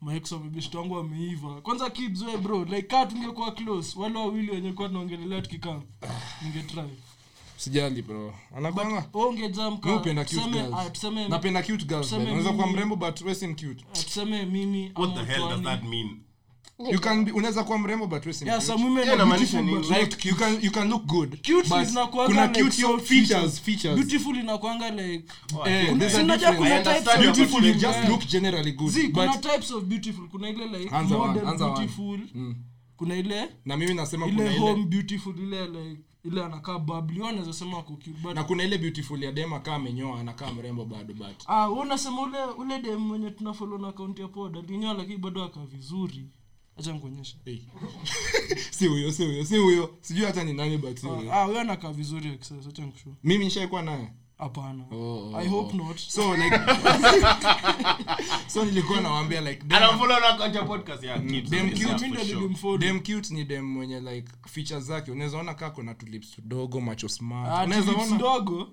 [0.00, 0.40] maex wa
[0.74, 5.42] wangu wameiva kwanza kids we bro like kaa tungekuwa close wale wawili wenye kuwa tunaongelelea
[5.42, 5.82] tukikam
[6.42, 6.82] ningetry.
[7.56, 8.34] Sijali bro.
[8.56, 10.92] Anakwanga ongejamka mi upenda cute girls.
[10.92, 13.84] tuseme napenda cute girls unaweza kuwa mrembo but we si cute.
[13.92, 16.20] tuseme mimi what the hell does that mean
[16.78, 19.62] you can be unaweza kuwa mrembo but we si yeah some women Yeah, are beautiful
[19.64, 22.98] but like you can you can look good cute but zinakuanga kuna like cute yo
[22.98, 25.24] features features beautiful inakwanga like
[25.66, 26.82] eh Kuna- there's a si unajua difference.
[26.82, 28.08] kuna types of beautiful you just yeah.
[28.10, 32.20] look generally good Zee, kuna types of beautiful kuna ile like Anza one, anza beautiful
[32.96, 37.52] kuna ile na mimi nasema kuna ile home beautiful ile like ile anakaa bubbly Wewe
[37.52, 37.82] sema
[38.22, 42.22] but na kuna ile beautiful ya dema kaa amenyoa anakaa mrembo bado but ah unasema
[42.22, 46.26] ule ule dem mwenye tunafolo na akaunti ya poda linyoa lakini bado akaa vizuri
[46.78, 47.36] acha nikuonyeshe.
[47.44, 47.58] Hey.
[48.70, 49.94] si huyo si huyo si huyo.
[50.00, 51.34] Sijui hata ni nani but si huyo.
[51.34, 54.08] ah wewe anakaa vizuri acha nikushow mimi nishaikuwa naye?
[54.38, 54.84] Hapana.
[54.92, 55.98] Oh, oh, i hope not.
[55.98, 56.56] So like
[58.52, 61.82] so nilikuwa nawaambia like dem- anafollow na account ya podcast ya kids Dem cute.
[61.82, 65.10] yeah, mimi ndio nilimfollow dem cute ni dem mwenye like features zake.
[65.10, 66.36] Unaweza ona kaa na tulips
[66.80, 67.48] macho smart.
[67.50, 68.14] Ah unaweza ona?
[68.14, 68.68] ndogo?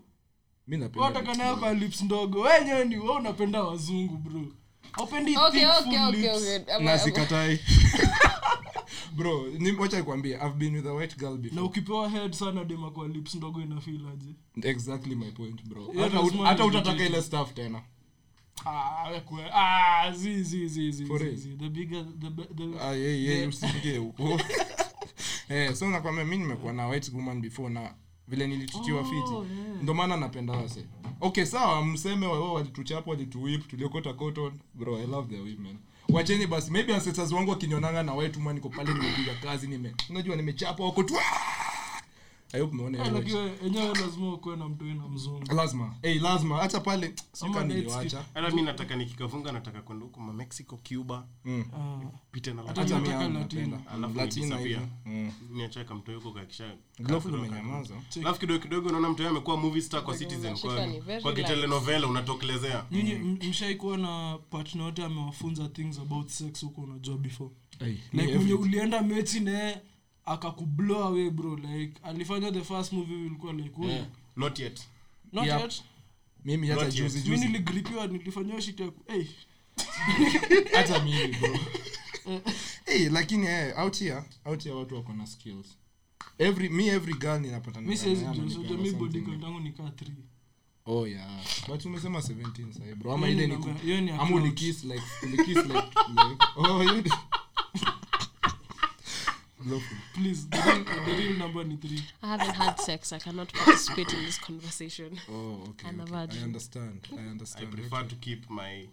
[0.67, 2.41] Mimi napenda wataka nayo kwa lips ndogo.
[2.41, 4.45] Wewe ni wewe unapenda wazungu bro
[4.97, 6.83] okay okay okay okay.
[6.83, 7.59] Na sikatai.
[9.15, 9.45] Bro
[9.79, 13.35] wacha nikwambie i've been with a white girl na ukipewa head sana dema kwa lips
[13.35, 14.35] ndogo inafeel aje?
[14.69, 15.93] Exactly my point bro.
[15.99, 17.81] Hata lazima hata utataka ile stuff tena.
[18.65, 21.35] Ah kwe ah zi zi zi zi For zi, real?
[21.37, 21.49] zi.
[21.59, 23.49] The bigger the be- the ah yeah yeah Yeah.
[23.49, 24.39] usiingie huko
[25.49, 27.93] eh so nakwambia mimi nimekuwa na white woman before na
[28.27, 29.33] vile nilitutiwa Oh, fiti.
[29.33, 29.81] yeah.
[29.81, 30.85] ndio maana napenda wase.
[31.21, 35.77] Okay sawa mseme wao walituchapa walituwip tuliokota cotton bro i love the women.
[36.09, 40.35] Wacheni basi maybe ancestors wangu wakinyonanga na white woman niko pale nimepiga kazi nime unajua
[40.35, 41.13] nimechapa wako tu
[43.65, 45.55] enyewe lazima ukuwe na mtoi na mzungu.
[45.55, 45.95] Lazima.
[46.01, 46.57] Hey lazima.
[46.57, 47.13] Hata pale.
[47.31, 51.27] Sika hata mi nataka nikikafunga nataka kwenda huko mexico cuba.
[51.45, 51.65] Mm.
[51.73, 51.99] Ah,
[52.31, 52.53] pite
[55.05, 55.31] mm.
[55.51, 57.93] niacha kamtoi huko kakisha glofu limenyamaza.
[58.21, 61.45] Alafu kidogo kidogo naona mtu amekuwa movie star kwa citizen kwa, ni very kwa light.
[61.47, 63.13] kitelenovela unatokelezea nyinyi
[63.49, 67.49] mshaikuwa na partner wote amewafunza things about sex huko unajua before.
[67.79, 69.81] Like mwenye ulienda mechi naye
[70.25, 74.05] akakublow away bro like alifanya the first movie ilikuwa like huyu Yeah.
[74.35, 74.81] not yet.
[75.33, 75.61] Not Yep.
[75.61, 75.83] yet?
[76.45, 77.03] Mimi hata Not yet.
[77.03, 77.45] juzi mi juzi.
[77.45, 79.25] niligripiwa nilifanyia shit ya ku- hey.
[80.77, 81.59] Hata mimi bro.
[82.85, 85.65] Hey, lakini eh, out here out here watu wako na skills.
[86.37, 88.91] Every me every girl ninapata mi siwezi na- jua na- mi something.
[88.99, 90.11] body count yangu nikaa 3
[90.85, 91.41] oh yeah.
[91.67, 93.13] But umesema 17 sasa bro.
[93.13, 95.73] Ama ile ni ku- hiyo ama ulikiss like ulikiss like,
[96.09, 97.03] like oh you
[99.65, 99.97] Lovely.
[100.13, 103.13] please the real, the real number ni 3 I haven't had sex.
[103.13, 105.19] I cannot participate in this conversation.
[105.29, 106.41] oh okay, I'm a virgin.
[106.41, 108.87] I understand I i understand prefer to keep my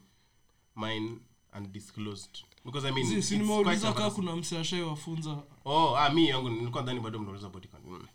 [0.76, 1.18] mine
[1.56, 6.48] undisclosed because i mean Si- si nimeuliza kaa kuna msi ashaiwafunza oh ah mi yangu
[6.50, 8.06] nilikuwa ndani bado mnauliza body count Mm.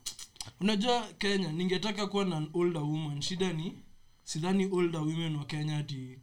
[0.61, 3.73] unajua kenya ningetaka kuwa na an older woman shida ni
[4.23, 6.19] sidhani older women wa kenya ati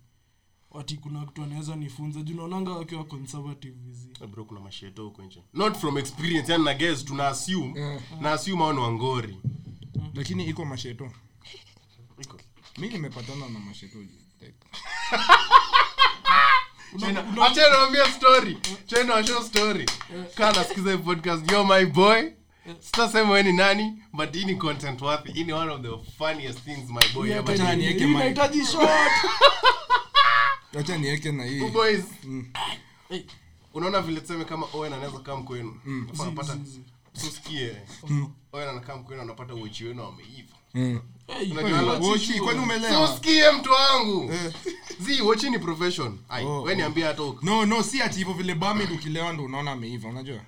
[0.81, 2.21] ati kuna kitu anaweza nifunza.
[2.21, 4.09] Juu naonanga wakiwa conservative hizi.
[4.31, 5.43] Bro kuna masheto huko nje.
[5.55, 8.01] Not from experience yani na guess tuna assume.
[8.21, 9.39] Na assume hao ni wangori.
[10.15, 11.11] Lakini iko masheto.
[12.23, 12.41] Iko.
[12.79, 14.55] Mi nimepatana na masheto like,
[16.99, 17.35] Chena-
[18.11, 18.59] story.
[18.87, 19.87] Chena story.
[20.35, 21.53] Kaa nasikiza podcast.
[21.53, 22.23] Yo my boy.
[22.81, 25.53] Sitasema ni nani but content worthy.
[25.53, 28.03] One of the funniest things my boy ever did.
[30.75, 31.71] wacha nieke na hii.
[31.71, 32.05] Boys.
[33.09, 33.21] Hey,
[33.75, 36.57] unaona vile tuseme kama owen anaweza kaa mkwenu Alafu anapata
[37.13, 37.77] susikie
[38.53, 40.57] owen anakaa mkwenu anapata uochi wenu ameiva.
[40.75, 41.01] Mm.
[43.07, 44.33] Susikie mtu wangu.
[45.01, 46.19] Zi wochi ni profession.
[46.29, 49.71] Ai Oh, we niambia hata no no si ati hivyo vile bamid ukilewa ndo unaona
[49.73, 50.41] ameiva unajua?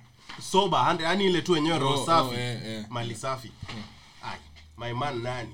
[0.51, 2.35] Soba yani ile tu wenyewe roho Oh, safi.
[2.35, 2.85] oh, eh, eh.
[2.89, 3.51] mali safi.
[4.23, 4.39] Ai
[4.77, 5.49] my man nani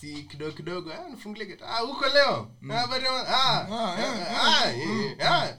[0.00, 0.92] si kidogo kidogo.
[0.92, 2.48] Ah nifungulie ah uko leo.
[2.70, 5.56] Ah ah ah, ah eh, ah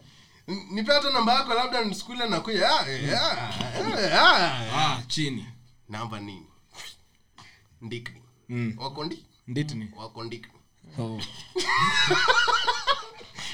[0.87, 2.69] hata namba yako labda nisikule na kuja.
[2.79, 3.53] Ah eh, ah
[3.99, 4.97] eh, ah.
[4.97, 5.45] ah chini.
[5.89, 6.47] Namba nini?
[7.81, 8.21] Ndikni.
[8.49, 8.73] Mm.
[8.77, 9.25] wako ndi?
[9.47, 9.91] Nditni.
[9.97, 10.59] Wako ndikni.
[10.99, 11.21] Oh.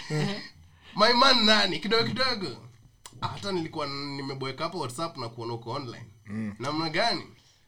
[0.99, 1.79] my man nani?
[1.79, 2.57] Kidogo kidogo.
[3.21, 6.05] Hata nilikuwa nimeboeka hapo whatsapp na kuona uko online.
[6.59, 7.23] Namna gani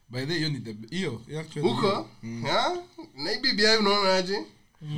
[0.09, 1.21] by the hiyo ni the hiyo
[1.61, 2.09] huko?
[2.47, 2.77] Ha?
[3.15, 4.45] na bibi yayo unaonaje?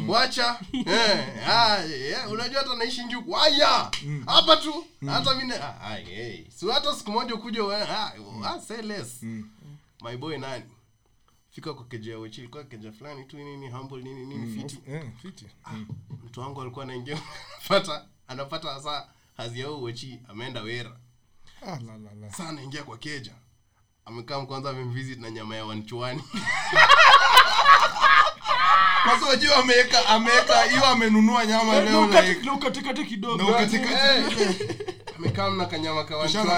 [0.08, 0.60] Wacha.
[0.74, 3.32] Eh, ah, eh, unajua hata naishi njuku.
[3.32, 3.92] Haya!
[4.26, 4.86] Hapa tu.
[5.06, 6.46] Hata mine ah, ah, hey.
[6.50, 8.14] si hata siku moja ukuja ah,
[8.46, 9.24] ah, say less.
[10.04, 10.64] My boy nani?
[11.50, 14.80] Fika kwa keja wechi ilikuwa keja fulani tu nini humble nini nini fiti.
[14.88, 15.46] Eh fiti.
[15.72, 15.86] Mm.
[16.26, 17.18] mtu wangu alikuwa anaingia
[17.70, 20.98] anapata anapata saa hazi yao wechi ameenda wera.
[21.62, 22.34] Ah la la la.
[22.34, 23.34] Saa anaingia kwa keja
[24.06, 26.24] amekaa kwanza amemvisit na nyama ya wanchuani.
[29.04, 33.38] Kwanza wajua ameweka ameweka hiyo amenunua nyama leo like na ukatekate kidogo.
[33.38, 34.66] na ukatikati
[35.18, 36.50] amekaa mna kanyama ka wanchuani.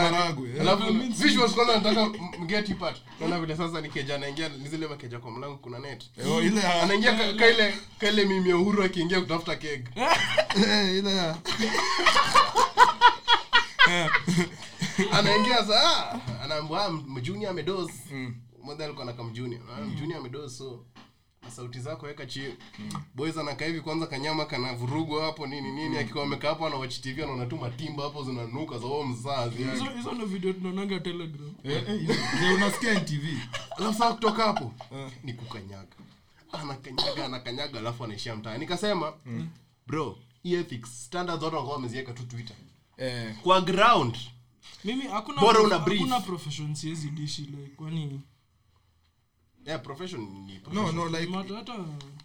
[0.56, 0.62] eh.
[0.62, 2.06] alafu visuals kwanza nataka
[2.40, 2.98] mgeti part.
[3.20, 6.04] Naona vile sasa ni anaingia ni zile makeja kwa mlango kuna net.
[6.42, 9.88] Ile anaingia ka- ka ile ka ile mimi ya uhuru akiingia kutafuta keg.
[10.56, 11.36] Eh, ile ya-
[15.18, 17.92] anaingia saa anaambia mjuni amedos
[18.64, 19.60] mmoja alikuwa na kamjuni
[19.94, 20.86] mjuni amedos so
[21.44, 22.56] na sauti zako weka chini.
[23.16, 27.00] Boys anakaa hivi kwanza kanyama kana vurugwa hapo nini nini akiwa amekaa hapo ana watch
[27.02, 29.58] tv anaona tu matimba hapo zinanuka za wao mzazi.
[29.64, 31.54] Hizo hizo ndio video tunaonanga telegram.
[31.64, 33.24] Eh, eh, unasikia NTV
[33.78, 34.74] alafu saa kutoka hapo
[35.24, 35.96] ni kukanyaga.
[36.52, 39.14] Anakanyaga anakanyaga alafu anaishia mtaa nikasema
[39.88, 42.56] bro hii ethics standards wanakuwa wameziweka tu twitter.
[42.98, 43.36] Eh.
[43.44, 44.18] Kwa ground
[44.84, 46.00] mimi hakuna Bora una brief.
[46.00, 48.22] hakuna profession siwezi dishi like kwani?
[49.66, 50.96] Yeah profession ni no profession.
[50.96, 51.74] no like mata hata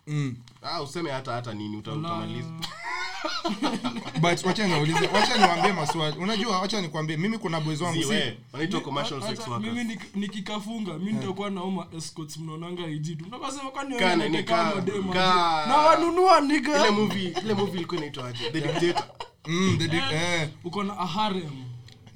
[0.06, 0.36] mm.
[0.62, 2.48] ah useme hata hata nini uta- utamaliza.
[4.20, 6.16] But wacha niwaulize wacha niwaambie maswali.
[6.18, 9.74] Unajua wacha nikwambie mimi kuna boys wangu si ziwe wanaitwa commercial sex hata workers.
[9.74, 14.72] mimi nik- nikikafunga mi nitakuwa naoma escorts mnaonanga ijitu mnakasema kwani Kaa wewe ni kaa-
[15.12, 18.50] kaa- na wanunua ile niga movie ile movie ilikuwa inaitwa aje?
[18.50, 19.04] The dictator.
[19.46, 21.64] Mm, the, the, eh uko na a harem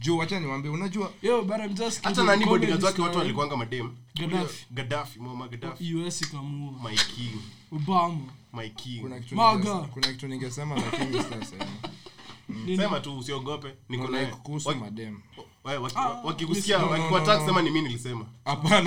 [0.03, 4.67] juu wacha niwaambie unajua yo but I'm hata nani bodyguards wake watu walikuanga madem Gaddafi.
[4.71, 5.95] Gaddafi Muammar Gaddafi.
[5.95, 7.41] Us ikamua my king.
[7.73, 8.19] Obama.
[8.53, 9.01] My king.
[9.01, 9.59] Kuna kitu Maga.
[9.65, 11.57] ningesema- kuna kitu ningesema lakini sasa
[12.77, 13.75] sema tu usiogope.
[13.89, 14.27] Niko naye.
[14.27, 15.19] kuhusu madem
[15.95, 16.79] Ah, wakikusikia
[17.47, 18.27] sema ni mimi nilisema.
[18.45, 18.81] Hapana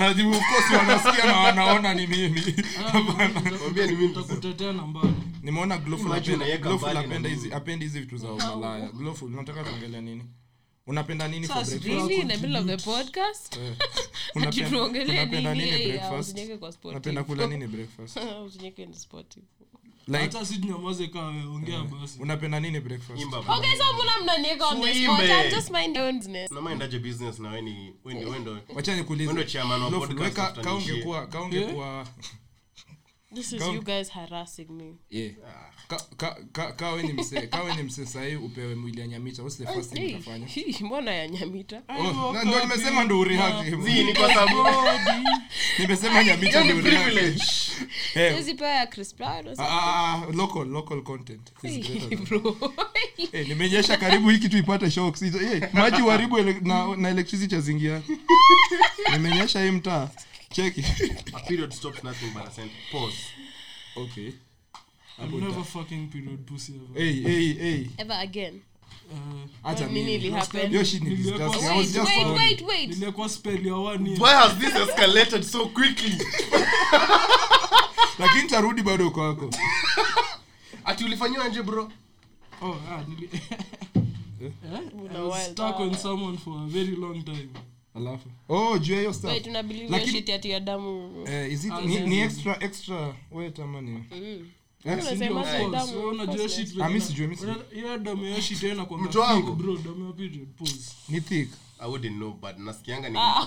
[0.76, 2.54] wanasikia na wanaona ni mimi.
[3.60, 5.14] Mwambie ni mimi nilisema nambari.
[5.42, 6.08] Nimeona glofu
[7.28, 8.88] hizi apenda hizi vitu za malaya.
[8.92, 10.24] Glofu unataka kuongelea nini
[10.86, 13.56] unapenda nini for really in the middle of the podcast.
[13.56, 13.72] Eh,
[14.34, 15.70] unapenda- nini?
[15.70, 16.38] nini Eh, breakfast?
[16.84, 18.18] unapenda kula nini breakfast?
[20.12, 21.10] Hata si tunyamaze
[21.54, 22.18] ongea basi.
[22.22, 23.22] Unapenda nini breakfast?
[23.24, 25.20] Okay so mbona mnaniweka on the spot?
[25.20, 26.50] I'm just mind own business.
[26.50, 29.28] Na maindaje business na wewe ni wewe ndio wacha nikuulize.
[29.32, 31.04] Wewe ndio chairman wa podcast weka- after ka nishie.
[33.32, 33.72] This is Go.
[33.72, 34.94] you guys harassing me.
[35.10, 35.30] Yeah.
[35.88, 39.42] Ka ka ka ka ni msee ka ni msee sahi upewe mwili ya nyamita.
[39.42, 40.46] What's the first thing utafanya?
[40.54, 41.82] hii, mbona ya nyamita?
[41.88, 44.68] Oh na ndio nimesema ndo ureact Zii, ni kwa sababu.
[45.78, 47.44] Nimesema nyamita hiyo ndo ni ureact privilege.
[48.36, 48.54] Hizi
[48.90, 49.72] Chris Brown or ah, something?
[49.72, 51.52] ah, ah, local local content.
[51.62, 52.56] Is bro.
[53.48, 55.22] Nimenyesha karibu hii kitu ipate shocks.
[55.22, 56.02] Hizo- maji
[56.38, 58.02] ele, na, na electricity chazingia.
[59.12, 60.08] Nimenyesha hii mtaa
[60.50, 60.82] cheki.
[61.34, 63.30] A period stops nothing but a sentence pause.
[63.96, 64.34] Okay.
[65.18, 66.98] I've never fucking period pussy ever.
[66.98, 67.88] Hey, hey, hey.
[67.98, 68.62] ever again?
[69.08, 69.16] Eh,
[70.42, 70.72] spell
[73.62, 76.10] ya one why has this escalated so quickly?
[78.18, 79.50] Lakini tarudi bado kwako.
[80.84, 81.92] Ati ulifanyiwa nje bro?
[82.62, 83.40] Oh, ah, nili-
[84.42, 84.52] Eh?
[85.14, 87.50] I was stuck on someone for a very long time.
[87.96, 88.28] Alafu.
[88.48, 89.30] Oh juu ya hiyo stuff.
[89.88, 91.24] Lakini- ati ya damu.
[91.28, 93.90] Eh, is it ni, ni extra extra wait ama ni?
[93.90, 94.50] Mm.
[98.98, 99.84] Mtu wangu.
[101.08, 101.48] ni thick.
[101.78, 103.46] I wouldn't know but nasikianga ni Ah,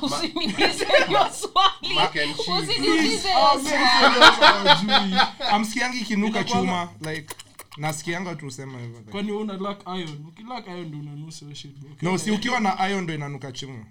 [6.01, 7.35] ikinuka chuma like
[7.77, 9.11] nasikianga tusema usema hivyo like.
[9.11, 10.25] kwani una lack iron?
[10.27, 11.89] Ukilack iron ndio unanusa hiyo shit bro.
[12.01, 13.85] No si ukiwa na iron ndo inanuka chuma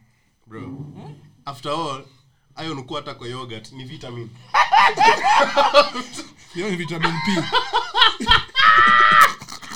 [0.49, 0.87] bro.
[1.45, 2.05] After all
[2.57, 4.31] ayo nukuwa hata kwa yogurt ni vitamin.
[6.55, 7.43] Hiyo ni vitamin p.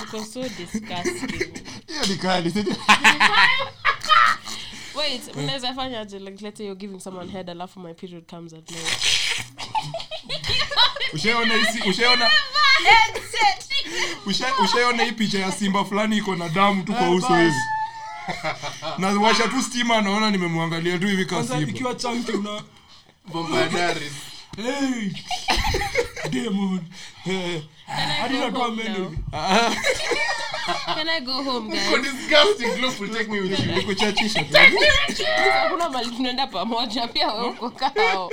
[0.02, 1.54] Uko so disgusting.
[1.86, 2.52] hiyo ni kali
[4.94, 6.18] Wait, unaweza fanya aje?
[6.18, 8.98] Like let's say you're giving someone head alafu my period comes at night.
[11.14, 12.30] ushaona hisi ushaona
[14.64, 17.54] ushaona hii picha ya simba fulani iko na damu tu kwa uso hivi
[18.98, 22.62] na washa tu stima naona nimemwangalia tu hivi kwanza kasiba ikiwa chunky una
[23.26, 24.12] bombadaris
[24.56, 25.10] hey!
[26.30, 26.80] Demon.
[27.86, 29.10] Hadi go home now?
[30.94, 32.02] Can I go home so guys?
[32.12, 33.72] disgusting Glow will take me with you.
[33.72, 34.44] Nikuchachisha
[35.62, 38.30] Hakuna mali tunaenda pamoja pia wewe uko kao.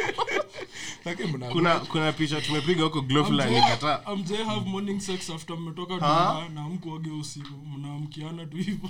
[1.52, 3.02] kuna kuna picha tumepiga huko
[3.50, 4.06] nikataa.
[4.06, 7.54] Amjai have morning sex after mmetoka dunia na mkuage usiku.
[7.78, 8.90] Mnaamkiana tu hivyo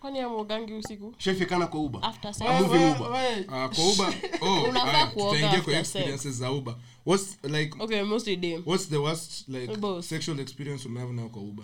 [0.00, 1.14] Kwani amuogangi usiku?
[1.18, 2.48] shefikana kwa uba After sex.
[2.60, 3.44] Movie We- Uber.
[3.48, 6.74] Ah, kwa uba oh Unafaa kuoga kwa experiences za uba
[7.06, 8.58] what's like Okay, mostly day.
[8.66, 10.04] what's the worst like Both.
[10.04, 11.62] sexual experience umehave nayo kwa uba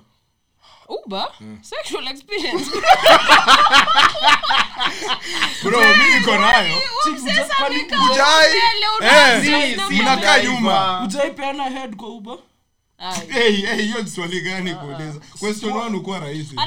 [0.88, 1.28] Uber?
[1.62, 2.70] Sexual experience.
[5.62, 6.76] bro mi niko nayo
[7.24, 8.52] Sasa kwani- nika- Ujai?
[8.80, 12.38] Leo Eh, unasema si, na- mnakaa nyuma ujaipeana head kwa uba
[13.76, 15.20] hiyo swali gani kuuliza?
[15.38, 16.54] Question one ukuwa rahisi.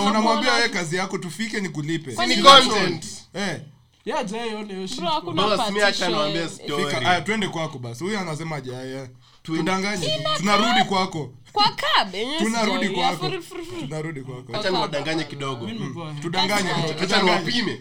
[0.08, 2.12] unamwambia we kazi yako tufike ni kulipe
[3.34, 3.60] eh.
[7.06, 8.04] Aya twende kwako basi.
[8.04, 9.08] Huyu anasema jaya
[9.42, 13.00] tudanganye tunarudi kwako kwa cab yenyewe tunarudi sijai.
[13.02, 13.24] Ya, kwako.
[13.28, 13.80] furu, furu, furu.
[13.80, 14.56] tunarudi kwako.
[14.56, 15.66] Acha niwadanganye kidogo.
[15.66, 16.20] Head.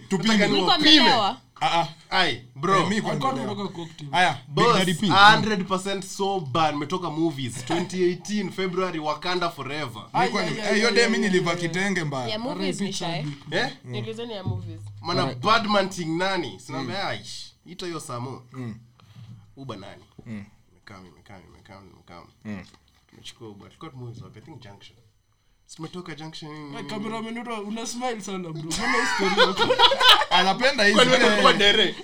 [0.10, 0.48] tudanganye
[0.80, 1.38] mmelewa?
[1.62, 1.88] ah ah.
[2.10, 2.86] Ai bro.
[2.86, 3.54] Mi kwa Alikuwa ndio leo.
[3.56, 4.10] tunatoka cocktail.
[4.14, 5.08] aya big Boss, daddy p.
[5.08, 6.72] 100% sober.
[6.74, 7.58] Nimetoka movies.
[7.70, 10.04] 2018 february wakanda forever.
[10.14, 11.58] Eh, hiyo ai.
[11.58, 13.70] kitenge ya mbaya movies ni shy eh?
[13.84, 14.82] Niulizeni ya movies.
[15.02, 16.60] Mana badman ting nani?
[16.60, 17.20] Sinaambia
[17.66, 18.42] ita hiyo samo.
[19.58, 20.04] Uba nani?
[20.26, 22.24] Mekam mekam mekam mekam
[23.20, 24.98] tumechukua uba tulikuwa tumovies wapi i think junction.
[25.76, 26.76] Tumetoka junction.
[26.76, 28.52] Eh, cameraman una- una smile sana bro.
[28.54, 29.76] Mbona hii yako?
[30.30, 31.96] anapenda hizi ulikuwa dere?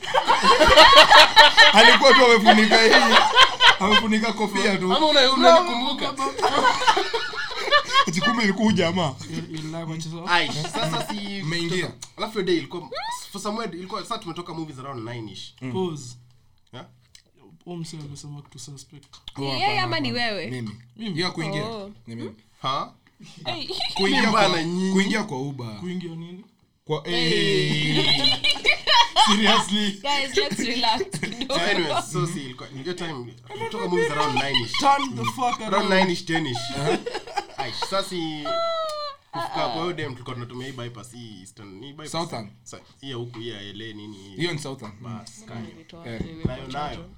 [1.74, 3.16] Alikuwa tu amefunika hii.
[3.80, 4.94] Amefunika kofia tu.
[4.94, 6.14] Ama unanikumbuka
[8.08, 9.14] ati ilikuwa jamaa
[10.28, 11.92] aish sasa si Umeingia.
[12.18, 12.90] alafu day ilikuwa
[13.32, 16.18] for somewhere ilikuwa sasa tumetoka movies around 9 ish Pause.
[17.66, 19.06] Yeah amesema kitu suspect.
[19.40, 20.48] Yeye ama ni wewe?
[20.48, 20.72] Mimi.
[21.14, 21.66] Hiyo kuingia.
[21.66, 21.92] Oh.
[22.08, 22.94] ni mimi ha?
[23.96, 24.94] Kuingia kwa bana nyinyi.
[24.94, 26.46] kuingia kwa uba kuingia nini?
[26.86, 27.04] Kwa
[29.28, 30.02] seriously.
[30.02, 31.02] Guys let's relax.
[31.70, 33.34] Anyway so si ilikuwa hiyo time.
[33.54, 36.10] Tumetoka movies around 9 ish turn the fuck around around.
[36.10, 38.44] 9 ish 10 ish sasa si
[39.42, 42.12] kufika kwa hiyo dem tulikuwa tunatumia hii bypass hii eastern hii bypass.
[42.12, 42.50] Southern.
[43.02, 44.94] Hii huku hii ya nini hiyo ni southern.
[45.02, 47.10] Bas kani Nilitoa nini nayo nayo.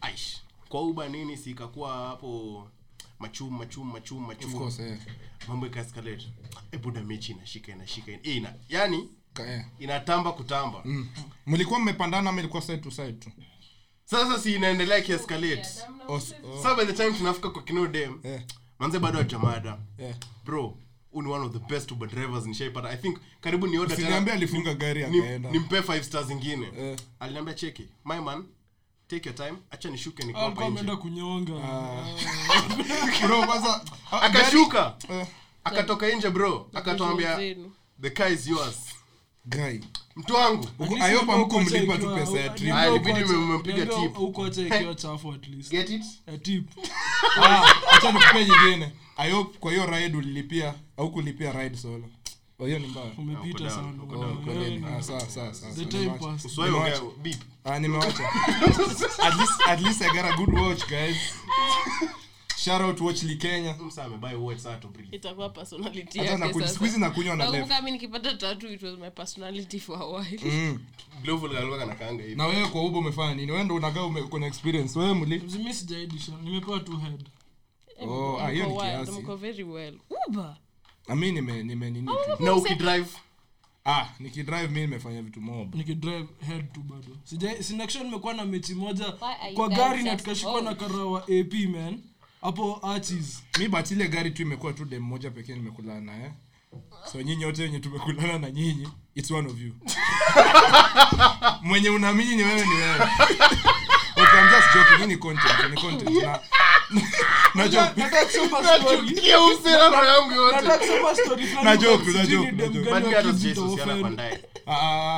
[0.00, 0.36] aish.
[0.68, 2.68] Kwa uba nini si ikakuwa hapo
[3.18, 4.98] machum machum machum of course eh.
[5.48, 6.26] Mambo ika escalate.
[6.72, 8.54] E buda mechi inashika inashika ina, ina.
[8.68, 9.08] Yani
[9.46, 9.64] eh.
[9.78, 10.82] inatamba kutamba.
[10.84, 11.08] Mm.
[11.46, 13.30] mlikuwa mmepandana ama ilikuwa side to side tu?
[14.04, 15.66] Sasa si inaendelea kiescalate
[16.08, 18.42] Os- oh, so by the time tunafika kwa kino dem eh.
[18.78, 20.16] manze bado ajamada yeah.
[20.44, 20.78] bro
[21.22, 23.76] ni one of the best uber drivers nishaipata i think karibu ni
[24.32, 25.50] alifunga gari akaenda.
[25.50, 26.66] nimpe five stars zingine.
[26.78, 26.96] Eh.
[27.20, 28.44] aliniambia cheki my man
[29.08, 30.38] take your time acha nishuke nje.
[30.38, 31.52] ameenda kunyonga.
[33.26, 34.96] Bro kwanza ah, akashuka.
[35.10, 35.26] eh,
[35.64, 36.70] akatoka nje bro.
[36.74, 37.56] Akatwambia
[38.00, 38.76] the car is yours.
[39.46, 39.78] Guy.
[40.16, 40.68] Mtu wangu.
[41.00, 42.74] Ayopa mko mlipa tu pesa ya trip.
[42.74, 44.14] Ah, ilibidi mmempiga tip.
[44.14, 45.70] huko acha ikiwa chafu at least.
[45.70, 46.04] Get it?
[46.26, 46.68] A tip.
[47.36, 48.92] Ah acha nikupe nyingine.
[49.16, 52.04] Ayop kwa hiyo ride ulilipia au kulipia ride solo.
[52.58, 53.10] Oh, hiyo ni mbaya.
[53.18, 53.70] Umepita
[60.36, 61.16] good watch guys.
[62.56, 63.22] Shout out watch
[65.12, 66.38] itakuwa personality yake sasa.
[67.36, 67.54] na left.
[67.54, 70.40] nakumbuka nikipata tatu it was my personality for a while.
[70.44, 70.78] Mm.
[72.22, 72.34] Hivi.
[72.34, 73.52] na wewe kwa ubo umefanya nini?
[73.52, 74.98] Wewe ndo unagaa uko na experience.
[74.98, 76.32] Wewe mli Mzimi sijaidisha.
[76.42, 77.28] Nimepewa tu head.
[78.00, 79.12] Oh, ah, hiyo ni kiasi.
[79.12, 79.98] mko very well.
[80.28, 80.44] Uber!
[80.44, 80.56] na
[81.08, 82.44] mi nime nime nini tu.
[82.44, 83.06] na ukidrive
[83.86, 85.74] ah nikidrive mi nimefanya vitu mob.
[85.74, 87.16] Nikidrive head tu bado.
[87.24, 91.22] Sija- sinakisha nimekuwa na mechi moja Why are you kwa gari na tukashikwa na karawa
[91.22, 92.00] ap man.
[92.40, 96.30] Hapo archis mi batile gari tu imekuwa tu dem moja pekee nimekulana eh.
[97.12, 99.72] So nyinyi wote wenye tumekulana na nyinyi it's one of you.
[101.62, 102.94] Mwenye unaamini ni wewe ni wewe.
[104.16, 104.98] Okay, I'm just joking.
[104.98, 106.22] Hii ni content, ni content.
[106.22, 106.40] Na,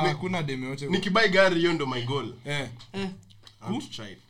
[0.07, 0.43] hakuna
[1.27, 2.33] gari hiyo ndo my goal.
[2.45, 2.67] Eh.
[2.93, 3.07] Eh,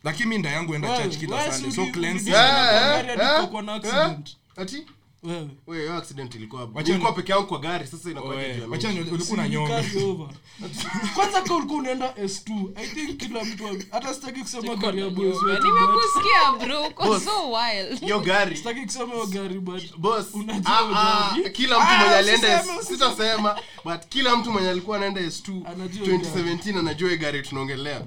[0.04, 1.72] lakini mi nda yangu enda church kila sunday.
[1.72, 4.18] So cleansing yeah, yeah, yeah, yeah.
[4.56, 4.86] ati
[5.22, 5.48] Wewe.
[5.66, 9.04] Wewe, accident ilikuwa Wacha peke yangu kwa gari sasa inakuwa Oe, juu ya wacha mimi.
[9.04, 10.28] ni- ulikuwa na nyonga Carry over.
[11.14, 15.42] kwanza ka ulikuwa unaenda s2 i think kila mtu hata sitaki kusema gari ya boys
[15.42, 20.34] wetu, but- nimekusikia bro uko so wild hiyo gari sitaki kusema hiyo gari but boss
[20.34, 21.50] Unajua gari?
[21.50, 27.42] kila mtu mwenye alienda sitasema but kila mtu mwenye alikuwa anaenda S2 2017 anajua gari
[27.42, 28.02] tunaongelea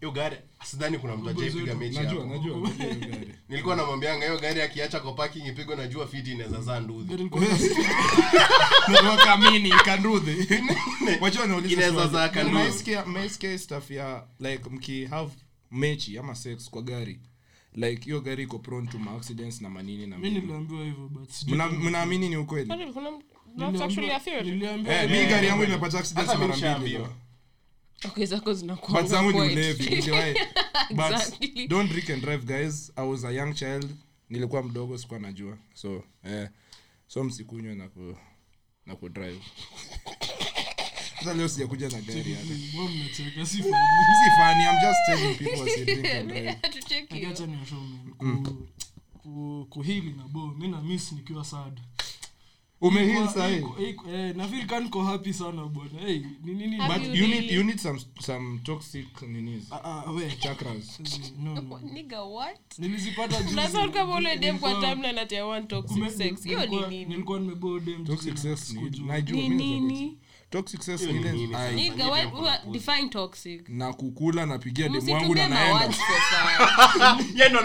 [0.00, 2.34] hiyo gari sidhani kuna mtu ajaipiga mechi najua hapo.
[2.34, 3.16] najua najua
[3.48, 6.80] nilikuwa namwambianga hiyo gari akiacha kwa parking ipigwe najua fiti inaweza zaa
[13.06, 15.30] mnaisikia stuff ya like mki have
[15.70, 17.20] mechi ama sex kwa gari?
[17.74, 20.30] Like hiyo gari iko prone to accidents na manini na mi
[21.80, 22.66] mnaamini ni ukweli?
[22.66, 23.22] Kwani kuna- that's
[23.56, 24.50] Niliambiwa- actually a theory.
[24.50, 26.98] niliambiwa- eh, mi gari yangu imepata accidents mara mbili.
[28.06, 28.54] Okay zako
[28.92, 30.34] but zangu ni ulevi niliwahi.
[30.90, 33.90] but don't drink and drive guys i was a young child
[34.30, 36.48] nilikuwa mdogo sikuwa najua so eh,
[37.06, 38.16] so msikunywe na ku
[38.86, 39.40] na ku drive
[41.18, 43.46] sasa leo sijakuja na gari hapa Mbona mnacheka?
[43.46, 43.74] Si funny.
[44.24, 47.28] si funny i'm just telling people wasi drink and drive.
[47.30, 47.98] Acha niwashome.
[48.18, 48.66] Ku-
[49.22, 51.80] ku- kuhili na bo mi na miss nikiwa sad
[52.88, 56.54] umehil Iko- sahi iko- iko- eh, na feel ka niko happy sana bwana hey, ni
[56.54, 60.30] nini but you you need you need some some toxic ninis Ah, ah, we.
[60.30, 61.00] chakras
[61.38, 61.80] No, no.
[61.92, 62.78] Nigga, what?
[62.78, 63.56] nilizipata juzi.
[64.16, 65.34] Ule dem kwa Nilikuwa- timeline ati
[65.68, 66.44] toxic sex.
[66.44, 67.04] Hiyo ni nini?
[67.04, 68.74] nilikuwa nimeboa dem toxic sex
[69.06, 70.18] najua Ni nini?
[70.50, 71.70] toxic sex ni ni ile ai, sasa?
[71.72, 73.68] Nigga, what- what- define toxic.
[73.68, 75.94] na kukula napigia demu wangu na naenda.
[77.36, 77.60] Yeye ndo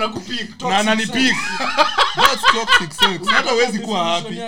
[2.21, 3.27] that's toxic sex?
[3.27, 4.39] Hata huwezi kuwa happy.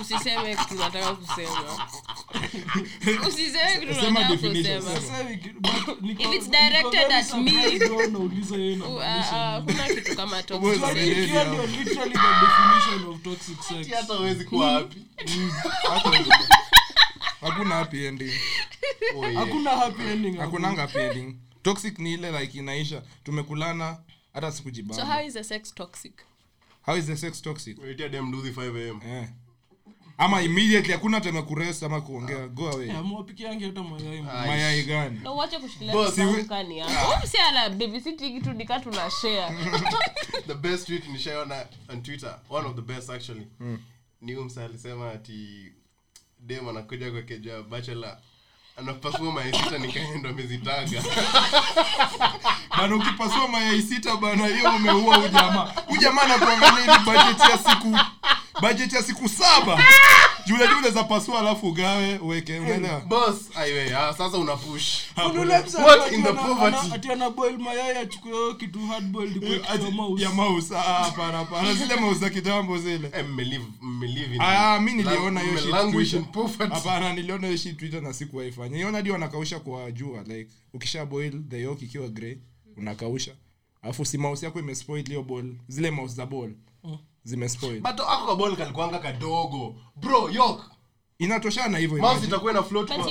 [0.00, 1.88] usiseme kitu nataka kusema.
[3.28, 4.90] Usiseme kitu nataka kusema.
[6.18, 10.94] If it's directed at me- unauliza yeye Uh, uh, kuna kitu kama toxic sex.
[10.96, 13.88] hiyo ndio literally the definition of toxic sex.
[13.96, 15.00] hata huwezi kuwa happy.
[17.40, 18.32] Hakuna happy ending.
[19.16, 21.36] Oh hakuna happy ending hakuna happy ending.
[21.62, 23.02] Toxic ni ile like inaisha.
[23.24, 23.96] Tumekulana
[24.34, 26.12] hata so how is the sex toxic
[26.82, 27.78] how is the sex toxic?
[27.78, 29.28] Waitia dem the 5 am yeah
[30.20, 32.48] ama immediately hakuna time ya kurest ama kuongea.
[32.48, 32.88] Go away.
[32.88, 35.20] Eh, mwapikiangi hata mayai mayai gani?
[35.22, 39.56] Na uache kushikilia Boss, kitankani hapo msi baby babysitting kitu nika tuna share.
[40.46, 43.46] The best tweet nishaiona on twitter one of the best actually.
[44.20, 45.72] Ni huyu msa alisema ati
[46.40, 48.18] dem anakuja kwa keja bachelor
[48.80, 51.02] anapasua maisita nikaenda amezitaga
[52.78, 57.98] bana ukipasua mayai sita bana hiyo umeua ujamaa ujamaa nakuangalia hivi bajeti ya siku
[58.60, 59.84] budget ya siku saba.
[60.46, 62.60] Juu unajua unaweza pasua alafu ugawe uweke
[63.08, 64.98] boss aiwe ah, sasa una push.
[65.16, 66.92] What in the poverty?
[66.94, 70.22] ati ana boil mayai achukue kitu hard boiled ikuwe kitu mouse.
[70.22, 70.76] ya mouse.
[70.76, 71.74] Ah, hapana hapana.
[71.74, 73.10] Zile mouse za kitambo zile.
[73.14, 76.74] Eh, mmelive mmelive Ah, mi niliona hiyo shit language in poverty.
[76.74, 78.78] Hapana niliona hiyo shit twitter na sikuwaifanya.
[78.78, 82.36] Iona hadi wanakausha kwa jua like ukisha boil the yolk ikiwa gray
[82.76, 83.32] unakausha.
[83.82, 86.52] Alafu si mouse yako imespoil hiyo ball zile mouse za ball
[86.84, 87.09] zimespoil
[87.80, 90.70] but ako kalikuanga kadogo bro yok
[91.18, 93.04] inatoshana hivyo itakuwa float but kwa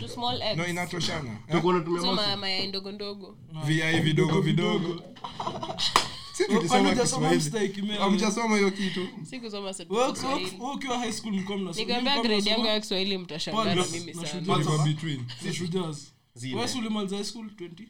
[0.00, 0.58] to small eggs.
[0.58, 1.38] No inatoshana?
[2.00, 3.36] So ma- mayai ndogo ndogo.
[3.64, 5.02] Vi vidogo vidogo.
[6.32, 7.40] Si tulisoma Kiswahili.
[7.40, 7.68] mstake
[8.56, 9.08] hiyo kitu.
[9.30, 10.56] Sikusoma sa- Wewe- wewe- Kiswahili.
[10.74, 14.14] ukiwa high school mlikuwa mnasoma- nikiambia mlikuwa grade yangu mnasoma- ya kiswahili mtashangana na mimi
[14.14, 14.26] sana.
[14.28, 14.54] Shujaa.
[14.56, 15.24] Ilikuwa between.
[15.42, 16.12] Na.
[16.34, 16.54] Zile.
[16.56, 17.46] Wewe si ulimaliza high school?
[17.46, 17.88] 20?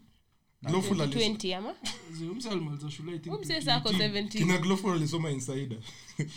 [0.63, 1.75] Glowful alis- 20 ama?
[2.13, 3.65] Zi- mse alimaliza shule I think umse 2018.
[3.65, 4.59] sako 17 kina
[4.93, 5.79] alisoma insider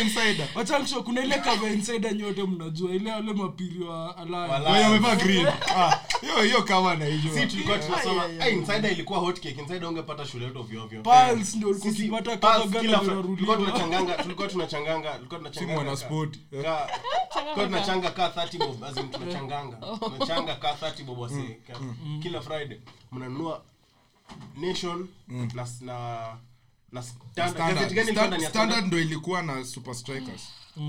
[0.00, 0.48] insider.
[1.04, 5.46] Kuna ile kava insider nyote mnajua ile wale mapiri wa alaya wamevaa green.
[5.76, 7.34] Ah, hiyo hiyo kama naijua.
[7.34, 11.02] Si tulikuwa tunasoma insider ilikuwa hot cake insider ungepata shule yetu ovyo ovyo.
[11.02, 13.56] Pulse ndio ulikuwa Sisi- ukipata Pulse, gani kila fra- tulikuwa zinarudiwa.
[13.56, 16.88] tunachanganga tulikuwa tunachanganga tulikuwa si tunachanganga mwana sport ka-
[17.32, 19.76] tulikuwa tunachanga ka 30 bob as in tunachanganga.
[20.00, 21.80] Tunachanga ka 30 bob wasi ka-
[22.22, 22.78] kila friday.
[23.12, 23.62] Mnanunua
[24.60, 25.08] nation
[25.54, 26.26] na na
[26.92, 30.42] na standard gazeti gani standard standard ndo ilikuwa na super strikers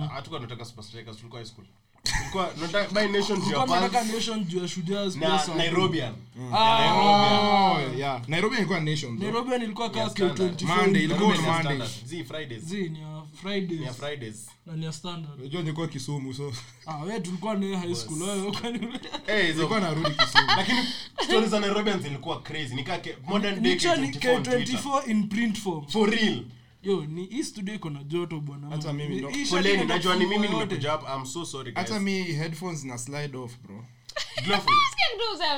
[0.03, 1.65] Ah, hatukuwa tunataka super strikers tulikuwa high school
[2.03, 5.55] tulikuwa tunataka buy nation juu ya Tulikuwa nation juu ya Shujaaz na pesa.
[5.55, 6.13] nairobian
[6.53, 9.19] Ah, oh yeah nairobi ilikuwa nation.
[9.19, 10.61] Nairobi ilikuwa kaa Yeah, standard.
[10.61, 10.65] K24.
[10.75, 11.91] Monday, ilikuwa Nairobian on ya Mondays.
[11.91, 12.07] standard.
[12.09, 12.99] Zi, fridays Zi, ni
[13.41, 13.81] Fridays.
[13.81, 14.49] Ya fridays.
[14.65, 15.39] Na ni ya standard.
[15.39, 16.53] Unajua nilikuwa kisumu so.
[16.85, 18.87] Ah we tulikuwa naye high school wewe kwani
[19.27, 20.47] eh nilikuwa narudi kisumu.
[20.57, 20.79] Lakini
[21.23, 22.75] stories za nairobians zilikuwa crazy.
[22.75, 24.75] Nikake modern day K24 on Twitter.
[24.75, 25.87] K24 in print form.
[25.87, 26.43] For real.
[26.83, 28.69] Yo ni hii studio iko na joto bwana.
[28.69, 31.15] Hata mimi ndo- poleni najua ni mimi nimekuja hapa.
[31.15, 31.87] I'm so sorry guys.
[31.87, 33.85] hata mi headphones na slide off bro.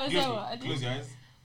[0.09, 0.57] Sema.
[0.57, 1.20] close your eyes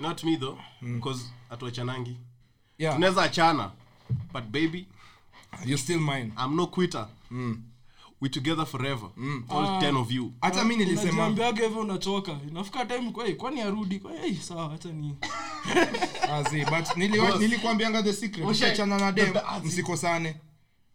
[0.00, 0.94] not me though mm.
[0.94, 2.16] because atuachanangi
[2.78, 2.94] yeah.
[2.94, 3.70] Tunaweza achana
[4.32, 4.86] but baby
[5.64, 6.32] you still mine.
[6.36, 7.06] I'm no quitter.
[7.30, 7.62] Mm.
[8.20, 9.44] We together forever mm.
[9.48, 10.32] all 10 of you.
[10.42, 12.38] Hata mi nilisema unajiambiaga hivyo unachoka.
[12.48, 13.98] Inafika time kwa kwani arudi?
[13.98, 15.16] Kwa hey, sawa hata ni
[16.32, 18.04] azi but niliwa- Boss.
[18.04, 18.48] the secret.
[18.48, 20.36] Ukiachana na dem ah, msikosane.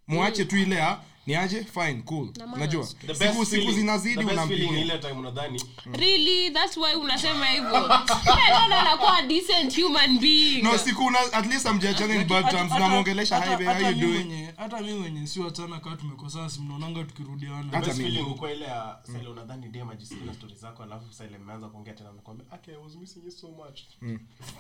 [0.08, 0.84] Muache tu ile
[1.26, 1.64] ni aje?
[1.64, 2.30] Fine cool.
[2.54, 5.62] Unajua siku siku zinazidi the best feeling unampigia ile time unadhani?
[5.94, 6.50] Really?
[6.52, 7.72] That's why unasema hivyo.
[8.26, 10.62] Yeah, no, no, nakuwa a decent human being.
[10.64, 12.72] No siku una at least amjiachana in bad Hata- terms.
[12.72, 16.60] hata- namwongelesha hata- how you mi doing hata mi wenye si wachana kaa tumekosana si
[16.62, 17.66] mnaonanga tukirudiana.
[17.72, 18.20] Hata mimi.
[18.20, 22.46] uko ile ya sile unadhani dem ajisikia stories zako alafu sile mmeanza kuongea tena nakwambia
[22.54, 23.80] okay i was missing you so much.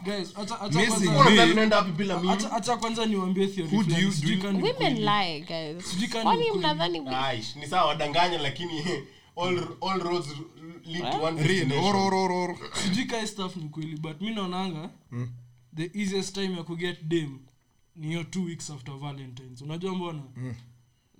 [0.04, 1.12] Guys acha- acha kwanza- mimi?
[3.16, 5.86] Niwaambie theory kama women lie guys.
[5.92, 6.30] Sijui kama
[7.56, 8.80] ni sawa wadanganya lakini
[9.44, 10.28] all, all roads
[10.86, 11.96] lead to one real destination.
[11.96, 14.90] or or or or sijui kae staff ni kweli but mi naonanga
[15.76, 17.40] the easiest time ya kuget dam
[17.96, 19.62] ni hiyo two weeks after valentines.
[19.62, 20.24] Unajua mbona?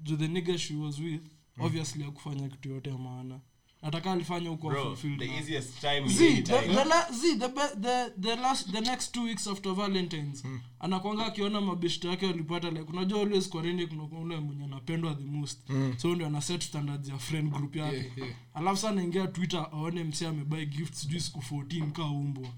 [0.02, 1.22] Ju the nigger she was with
[1.60, 3.40] obviously akufanya kitu yote ya maana
[3.86, 6.74] nataka alifanya huko the na- easiest time ni Zee, any the, time.
[6.76, 10.44] the, la, zee, the, be- the, the, last, the next two weeks after valentines.
[10.80, 15.60] Anakwanga akiona mabishto yake walipata like unajua always kwarendi mwenye anapendwa the most.
[15.98, 17.96] So ndio ana set standards ya friend group yake.
[17.98, 18.30] Yeah, yeah.
[18.54, 22.50] alafu sa anaingia twitter aone msi amebai gift sijui siku 14 kaa umbwa.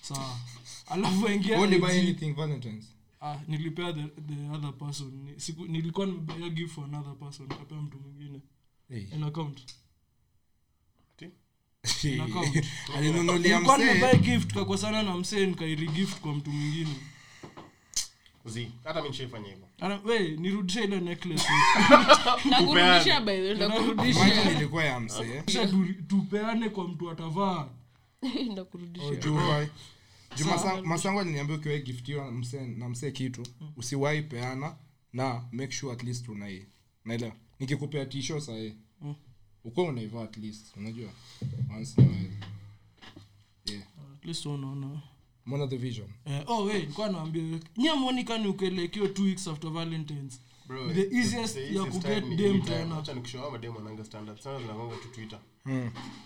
[0.00, 0.38] Sawa
[0.86, 2.92] alafu aingia Only buy IG, anything valentines?
[3.20, 5.28] Ah, nilipea the, the other person.
[5.36, 8.40] Siku, nilikuwa nimebaya gift for another person kapea mtu mwingine.
[8.88, 9.04] Hey.
[9.14, 9.60] In account.
[12.96, 16.96] Alinunulia nilikuwa gift kakosana na msee nikairigift kwa mtu mwingine.
[24.50, 25.00] Ile ya
[26.08, 27.68] tupeane kwa mtu atavaa.
[30.84, 32.32] Masango aliniambia ukiwahi giftiwa
[32.76, 33.42] na msee kitu
[33.76, 34.76] usiwahi peana
[35.12, 36.66] na make sure at least unai
[37.04, 38.74] naelewa nikikupea tisho sahii
[39.66, 41.10] ukuwa unaivaa at least unajua
[41.76, 42.32] once in a while.
[43.66, 43.82] yeah
[44.16, 45.00] at least unaona
[45.46, 47.42] Mona the vision Eh, oh wait nilikuwa naambia
[47.76, 52.62] nyie muoneka ni ukelekio two weeks after valentines Bro, The easiest the ya kuget dem
[52.62, 52.98] tena.
[52.98, 54.38] Acha nikushow ama wananga standard.
[54.40, 55.38] Sana zinagonga tu Twitter.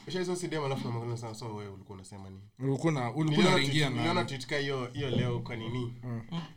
[0.05, 2.43] Kisha hizo si dem alafu namwangalia sana so wewe ulikuwa unasema nini?
[2.59, 5.95] ulikuwa na- ulikuwa unaingia tweet- niliona tweet ka hiyo hiyo leo kwa nini?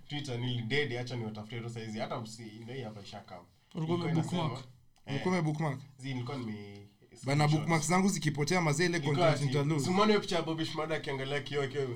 [0.08, 3.40] Twitter nilidedi acha niwatafute tu saizi hata msi ndio hapa ishaka.
[3.76, 4.64] Ulikuwa umebookmark?
[5.06, 6.88] Bookmark umebookmark nilikuwa nime
[7.24, 11.64] bana bookmark zangu zikipotea mazee ile content nitalose Simone picha ya Bobby Shmurda akiangalia kioo
[11.64, 11.90] akiwa Eh,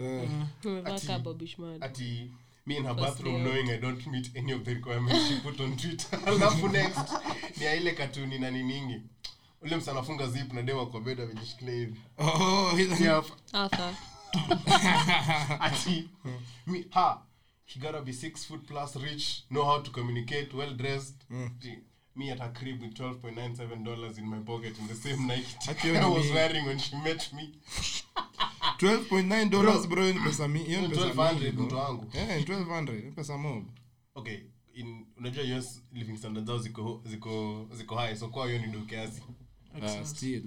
[0.00, 0.22] Eh.
[0.22, 0.30] eh.
[0.64, 1.86] umevaa Bobby Shmurda.
[1.86, 2.30] ati
[2.66, 5.60] me in her First bathroom knowing I don't meet any of the requirements she put
[5.60, 6.18] on Twitter.
[6.26, 7.12] Alafu next
[7.56, 9.00] ni ya ile katuni na niningi.
[9.62, 12.00] Ule msana anafunga zip na dewa kwa bed amejishikilia hivi.
[12.18, 13.94] Oh, ile- Yeah, Arthur.
[15.60, 16.08] ati
[16.66, 17.22] me ha
[17.64, 21.14] he gotta be six foot plus rich know how to communicate well dressed
[21.46, 21.78] Ati,
[22.16, 26.08] me at her crib with 12.97 dollars in my pocket in the same Nike I
[26.08, 27.52] was wearing when she met me.
[28.78, 32.06] 12.9 dollars bro ni pesa mi hiyo ni pesa 1200 mtu wangu.
[32.12, 33.64] Eh, 1200 pesa mob.
[34.14, 34.38] Okay
[34.74, 38.80] in unajua us living standards zao ziko ziko ziko high so kwa hiyo ni do
[38.80, 39.22] kiasi.
[39.82, 40.42] Uh, still.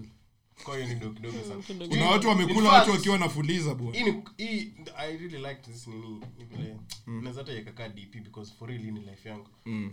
[0.64, 1.88] Kwa hiyo ni do kidogo sana.
[1.88, 6.46] kuna watu wamekula watu wakiwa nafuliza bwana hii hii i really liked this nini ni
[6.46, 9.48] vile naweza hata yakakaa dp because for real ni life yangu.
[9.66, 9.92] After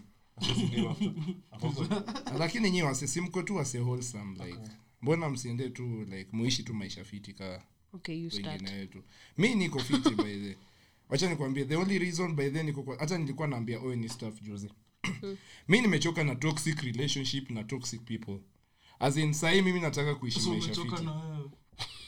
[2.39, 4.61] lakini nyi wase tu wase wholesome like
[5.03, 7.63] mbona msiende tu like muishi tu maisha fiti ka
[7.93, 9.03] okay wengine wetu.
[9.39, 10.57] Mi niko fiti by the
[11.09, 14.69] wacha nikwambie the only reason by then niko hata nilikuwa naambia oe ni staff juzi.
[15.69, 18.39] Mi nimechoka na toxic relationship na toxic people.
[18.99, 21.09] As in sahii mimi nataka kuishi So maisha fiti.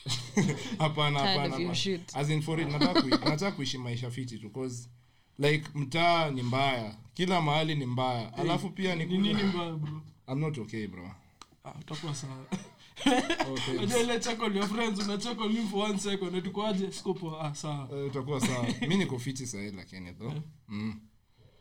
[0.79, 1.75] hapana hapana of your hapana.
[1.75, 2.17] shit.
[2.17, 4.89] as in for it nataka kuishi maisha fiti tu cause
[5.39, 6.95] like mtaa ni mbaya.
[7.15, 8.35] Kila mahali ni mbaya.
[8.39, 10.03] Alafu pia ni ni nini mbaya bro?
[10.29, 11.11] I'm not okay bro.
[11.65, 12.37] Ah, utakuwa sawa.
[13.79, 17.89] Unajua ile chako your friends unacheko me for one second atukoaje sikopo ah sawa.
[17.93, 18.67] Eh, utakuwa sawa.
[18.89, 20.33] Mi niko fiti sahii lakini tho
[20.69, 21.01] mm.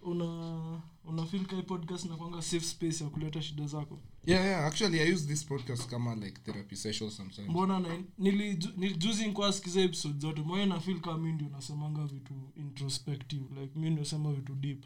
[0.06, 4.00] Una una feel kai podcast na kwanga safe space ya kuleta shida zako.
[4.26, 7.50] Yeah yeah actually i use this podcast kama like therapy session sometimes.
[7.50, 11.50] Mbona na nili, ju- nili nikuwa sikiza episode zote moyo na feel kama mimi ndio
[11.50, 14.84] nasemanga vitu introspective like mimi ndio sema vitu deep.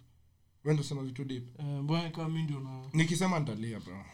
[0.66, 1.60] Wendo sema vitu deep?
[1.60, 4.04] Eh, mbona kama mimi ndio na nikisema ntalia bro.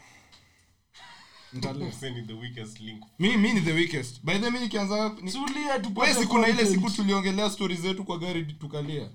[3.19, 4.23] Mi ni the weakest.
[4.25, 8.45] By the way, mi nikianza ni- si kuna ile siku tuliongelea stori zetu kwa gari
[8.45, 9.09] tukalia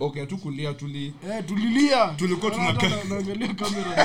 [0.00, 4.04] okay hatukulia tuli eh, tulilia Tulikuwa Hata tunakaa- na- naangalia kamera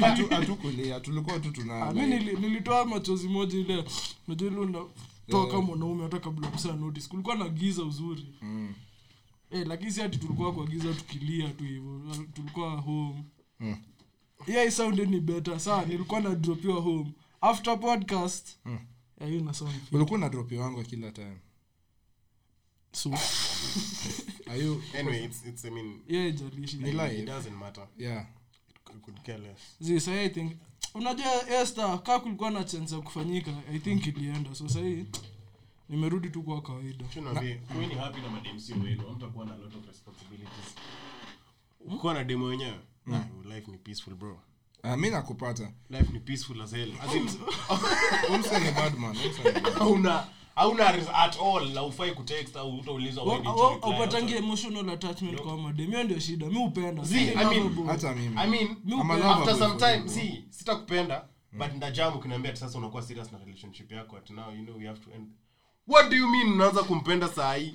[0.00, 3.84] hatu- hatukulia tulikuwa tu tuna Ah, mi nilitoa machozi moja ile
[4.28, 8.74] najua ile unatoa mwanaume hata kabla kusaa notice kulikuwa na giza uzuri Mm.
[9.50, 12.00] eh, lakini si ati tulikuwa kwa giza tukilia tu hivyo
[12.34, 13.24] tulikuwa home
[13.60, 13.76] Mm.
[14.46, 18.78] yeah, hii sound ni better saa nilikuwa na dropiwa home after podcast Mm.
[19.20, 19.32] yeah,
[19.92, 21.36] ulikuwa na dropi wangu kila time
[22.92, 23.10] so
[24.50, 27.86] are you anyway it's it's i mean yeah jalishi Ni it doesn't matter.
[27.98, 28.26] yeah.
[28.90, 29.60] It could care less.
[29.80, 30.52] Zi so i think
[30.94, 34.54] unajua Esther kaa kulikuwa na chance ya kufanyika i think ilienda.
[34.54, 35.06] So sahii
[35.88, 37.04] nimerudi tu kwa kawaida.
[37.72, 40.74] Kuweni happy na madem wenu hamtakuwa na lot of responsibilities.
[41.80, 42.80] Ukiwa na demo wenyewe?
[43.44, 44.40] Life ni peaceful bro.
[44.84, 45.72] Uh, mi nakupata.
[45.90, 46.92] Life ni peaceful as hell.
[47.00, 47.28] As in
[48.34, 49.72] umse ni badman umse bad.
[49.78, 50.26] hauna
[50.58, 51.82] hauna at all na
[52.14, 56.04] kutext au utaulizwa Wa- when did wa- you reply, upatangi emotional attachment kwa madem hiyo
[56.04, 57.84] ndio shida mi upenda Zii, Si I mean- lovable.
[57.92, 58.36] hata mimi.
[58.38, 59.28] I mean Mi I'm a upenda.
[59.28, 63.38] lover after some time you, see sitakupenda but ndajam ukiniambia ati sasa unakuwa serious na
[63.38, 65.26] relationship yako at now you know we have to end.
[65.88, 67.74] What do you mean unaanza kumpenda saa hii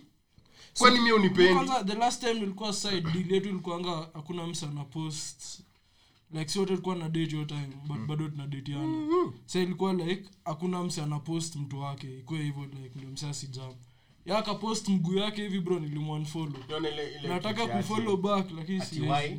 [0.77, 1.71] kwani mi unipendi?
[1.85, 5.59] the last time nilikuwa side deal yetu ilikuanga hakuna msa na post
[6.33, 9.07] like si wote tulikuwa na date hiyo time but bado tuna dateana
[9.45, 13.73] sa ilikuwa like hakuna mse ana post mtu wake ikuwe hivyo like ndio mse asijam
[14.25, 16.61] ya akapost mguu yake hivi bro nilimwanfollow.
[16.67, 19.35] Unaona ile- ile nataka kufollow back lakini si why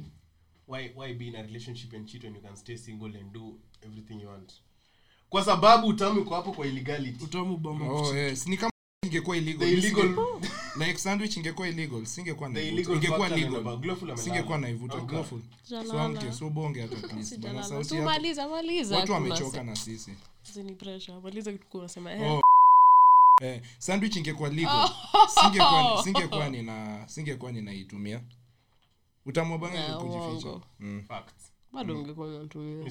[0.68, 3.58] why why be in a relationship and cheat when you can stay single and do
[3.82, 4.52] everything you want?
[5.28, 7.24] Kwa sababu utamu iko hapo kwa illegality.
[7.24, 8.46] Utamu bamba oh yes.
[8.46, 8.72] Ni kama
[9.06, 10.48] ingekuwa illegal the illegal Singe-
[10.86, 14.22] like sandwich ingekuwa illegal singekuwa the naivuta illegal ingekuwa factor legal ndio glowful amelala.
[14.22, 15.06] singekuwa naivuta Amka.
[15.06, 15.40] glowful
[15.70, 15.88] Jalala.
[15.90, 19.50] so amke so bonge hata at least bana sauti yako maliza maliza watu kuna wamechoka
[19.58, 20.14] se- na sisi
[20.52, 21.20] Zini pressure.
[21.20, 22.32] maliza kitu kuwa unasema, eh.
[22.32, 22.40] Oh.
[23.42, 24.88] eh, sandwich ingekuwa legal
[25.42, 28.20] singekuwa singekuwa nina singekuwa ninaitumia
[29.26, 30.62] utamwa bana kujificha uongo.
[30.80, 31.02] mm.
[31.08, 31.52] Facts.
[31.74, 32.90] Bado ungekuwa unatumia.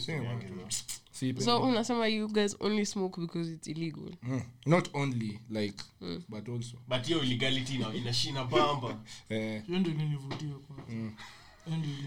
[1.45, 4.13] So unasema you guys only smoke because it's illegal.
[4.23, 4.41] Mm.
[4.65, 5.83] not only like
[6.29, 6.77] but also.
[6.87, 8.97] But hiyo illegality na inashina bamba
[9.29, 11.11] eh, hiyo ndio ilinivutia kwanza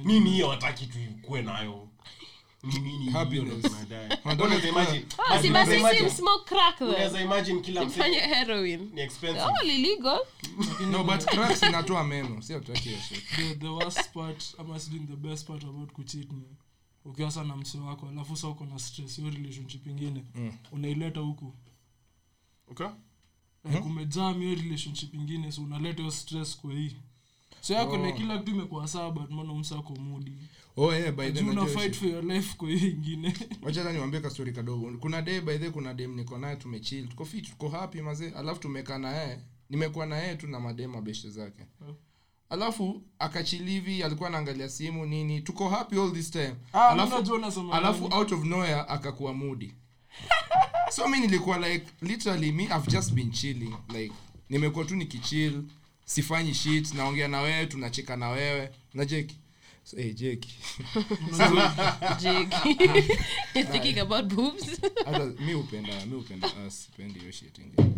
[0.04, 1.88] nini hiyo hataki tuikuwe nayo?
[2.62, 3.54] Ni Happiness.
[3.58, 4.18] ndio tunadai?
[4.70, 5.70] Imagine- Ah, basi
[6.10, 6.88] si smoke crack then.
[6.88, 8.90] unaweza imagine kila mse- Mfanye heroin.
[8.94, 9.42] Ni expensive.
[9.44, 10.20] All illegal.
[10.90, 12.42] No but cracks inatoa meno.
[12.42, 13.24] Sio hatutaki hiyo shit.
[13.36, 16.42] the, the worst part ama sijui the best part about kucheat ni
[17.06, 20.52] ukiwa sana na mse wako alafu sa uko na stress hiyo relationship ingine Mm.
[20.72, 21.52] unaileta huku.
[22.68, 22.86] Okay.
[23.64, 26.96] Like umejam hiyo relationship ingine so unaleta hiyo stress kwa hii.
[27.60, 28.06] So yako Oh.
[28.06, 30.32] like kila kitu imekuwa sawa but mbona umsako mudi
[30.76, 33.34] oh yeah by the una fight for your life kwa hiyo ingine.
[33.62, 34.98] Wacha hata niwaambie ka story kadogo.
[34.98, 37.08] Kuna day by the kuna dem niko naye tumechill.
[37.08, 39.38] Tuko fit tuko happy mazee alafu tumekaa na yeye.
[39.70, 41.66] Nimekuwa na yeye tu na madem mabeshte zake
[42.50, 46.54] alafu akachilivi alikuwa anaangalia simu nini tuko happy all this time.
[46.72, 49.74] Ah, alafu, alafu out of nowhere akakuwa mudi
[50.96, 53.74] so mi nilikuwa like literally me i've just been chilling.
[53.88, 54.12] Like
[54.48, 55.62] nimekuwa tu nikichill
[56.04, 58.70] sifanyi shit naongea na wewe tunacheka na wewe.
[58.94, 59.36] Na jeki
[59.84, 60.54] so, hey, jeki
[65.40, 67.92] mi upenda mi upenda sipendi hiyo shit ingine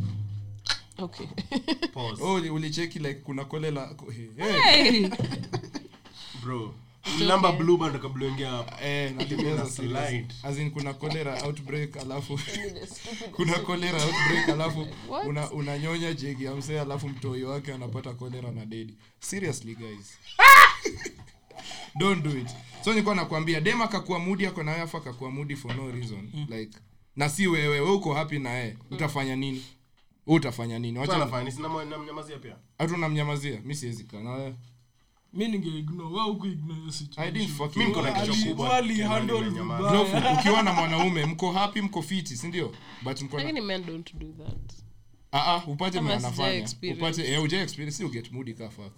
[0.99, 1.27] okay.
[1.95, 2.23] Pause.
[2.23, 3.95] oh ulicheki like kuna kolela
[4.37, 5.09] hey, hey.
[6.43, 6.75] bro.
[7.15, 7.53] Okay.
[7.59, 10.09] blue band kabla hapa Eh, natumia Ina za serious.
[10.09, 10.35] slide.
[10.43, 12.41] As in kuna cholera outbreak alafu
[13.37, 14.87] kuna cholera outbreak alafu
[15.27, 18.95] una unanyonya jegi ya mzee alafu mtoi wake anapata cholera na dedi.
[19.21, 20.19] Seriously guys.
[21.99, 22.49] Don't do it.
[22.85, 26.31] So nilikuwa nakwambia dem akakuwa mudi ako nawe afu akakuwa mudi for no reason.
[26.49, 26.79] Like
[27.17, 28.77] na si wewe we uko happy na yeye.
[28.91, 29.65] Utafanya nini
[30.29, 30.99] we utafanya nini?
[30.99, 31.57] Sasa wacha nafanya nini?
[31.57, 32.57] Sina mwa- namnyamazia pia?
[32.79, 34.53] Hatu namnyamazia mi siwezi kaa na
[35.33, 35.49] mi
[40.73, 44.73] mwanaume mko happy mko fiti sindio but mko na lakini men don't do that.
[45.33, 46.69] Ah, ah, upate mwenye anafanya.
[46.93, 48.93] upate eh, ujai experience si uget moody ka fuck.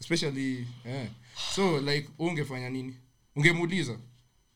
[0.00, 1.08] Especially eh.
[1.54, 2.94] so like ungefanya nini?
[3.36, 3.92] Ungemuuliza?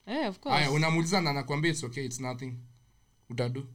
[0.06, 2.52] Eh, of haya course unamuuliza na anakwambia it's okay it's nothing.
[3.30, 3.66] Utadu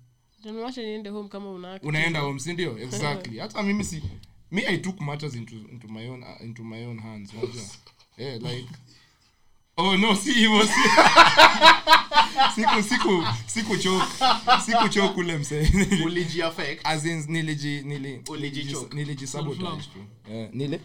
[0.43, 2.79] Then niende home kama una unaenda home si ndio?
[2.83, 3.39] Exactly.
[3.39, 4.03] Hata mimi si
[4.51, 7.63] me i took matters into, into my own uh, into my own hands unajua
[8.17, 8.67] eh like
[9.77, 10.71] oh no si hivyo si.
[12.55, 14.05] Siku siku siku choke.
[14.65, 15.69] Siku choke ule msee.
[16.05, 16.81] Uliji-affect.
[16.83, 18.95] as in niliji nili Ulijichoke.
[18.95, 20.31] niliji sabotage tu.
[20.31, 20.79] Eh nile?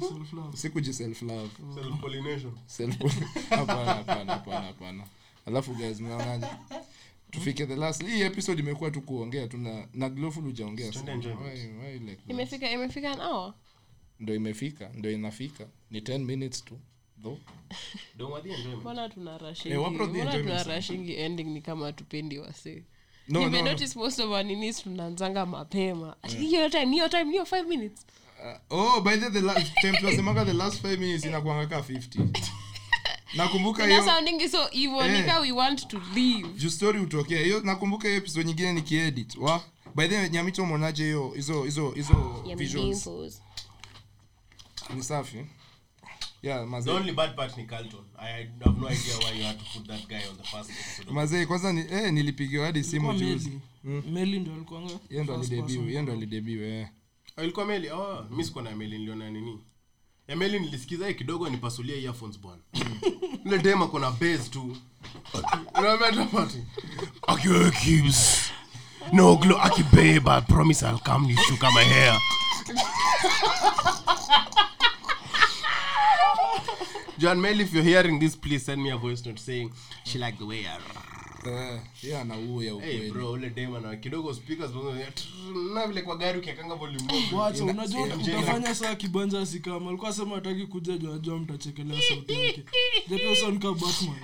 [0.00, 0.56] Self-love.
[0.56, 2.52] sikuji self love Self-pollination.
[2.66, 2.96] self
[3.50, 5.04] hapana hapana hapana hapana.
[5.46, 6.46] Alafu guys mnaonaje
[7.34, 8.06] tufike the last.
[8.06, 10.06] Hii episode imekuwa tu kuongea tu na na
[12.28, 13.54] imefika imefika an hour?
[14.20, 15.66] Ndo imefika ndo inafika.
[15.90, 16.78] Ni 10 minutes tu
[17.22, 17.38] though.
[18.16, 18.80] Don't want the enjoyment.
[18.80, 20.66] mbona tuna rushingi Eh, what about the mbona tuna enjoyment?
[20.76, 22.82] rushingi ending ni kama tupendi wase
[23.28, 23.76] no, no, no.
[23.96, 26.16] most of our ninis tunaanzanga mapema.
[26.22, 28.06] Ati hiyo time hiyo time hiyo 5 minutes.
[28.70, 32.28] Uh, oh by the, the last time tunasemanga the last 5 minutes inakuanga ka 50
[33.36, 35.20] nakumbuka na hiyo sounding so evil Eh.
[35.20, 36.48] nika we want to leave.
[36.48, 39.36] Juu story utokea hiyo nakumbuka hiyo episode nyingine nikiedit.
[39.36, 39.62] Wa.
[39.94, 43.42] By the way, nyamito umeonaje hiyo hizo hizo hizo visuals?
[44.96, 45.46] ni safi.
[46.42, 46.90] Yeah The mazee.
[46.92, 48.04] only bad part ni Carlton.
[48.18, 50.70] I I have no idea why you had to put that guy on the first
[50.70, 51.08] episode.
[51.10, 53.58] of- mazee kwanza ni, eh, nilipigiwa hadi simu juzi.
[53.84, 54.40] Meli.
[54.40, 54.52] Ndo
[55.34, 55.88] alidebiu person.
[55.88, 56.86] yeye ndo alidebiu
[57.42, 57.90] ilikuwa meli.
[57.90, 59.58] Oh, mi sikuwa na meli niliona nini
[60.28, 62.62] ya meli nilisikiza hii kidogo nipasulia earphones bwana.
[63.44, 64.76] Ule dema kuna bass tu.
[65.32, 66.58] Tu pati,
[67.26, 67.70] "Aki wewe
[69.12, 70.40] no glo aki babe i
[77.18, 79.72] John Mel, if you're hearing this, please send me a voice note saying
[80.04, 81.03] she liked the way I eh
[82.02, 83.10] yeye anauya Hey ukweli.
[83.10, 84.34] bro, ule dema na kidogo
[85.74, 86.76] na vile kwa gari ukiakanga
[87.32, 92.64] wacha unajua utafanya saa kibanja asikama alikuwa sema ataki kuja juu mtachekelea sauti yake.
[93.74, 94.16] Batman.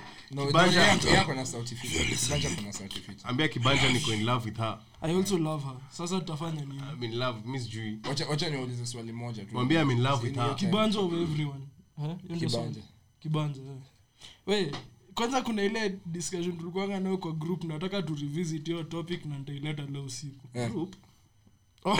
[0.47, 0.81] Kibanja.
[0.81, 2.15] yeye- yeye ako na sauti fiti.
[2.15, 3.21] Kibanja kuna sauti fiti.
[3.23, 4.79] Ambia kibanja niko in love with her.
[5.01, 5.75] I also love her.
[5.89, 6.81] Sasa tutafanya nini?
[6.93, 7.99] I'm in love mi sijui.
[8.09, 9.55] Wacha wacha niulize swali moja tu.
[9.81, 10.55] I'm in love with her.
[10.55, 11.61] kibanja of everyone.
[12.03, 12.05] Eh?
[12.05, 12.81] Hiyo ndio Kibanja.
[13.19, 13.77] kibanja eh.
[14.47, 14.71] we
[15.15, 19.83] kwanza kuna ile discussion tulikuanga nayo kwa group nataka tu revisit hiyo topic na nitaileta
[19.85, 20.47] leo usiku.
[20.53, 20.71] Yeah.
[20.71, 20.95] group?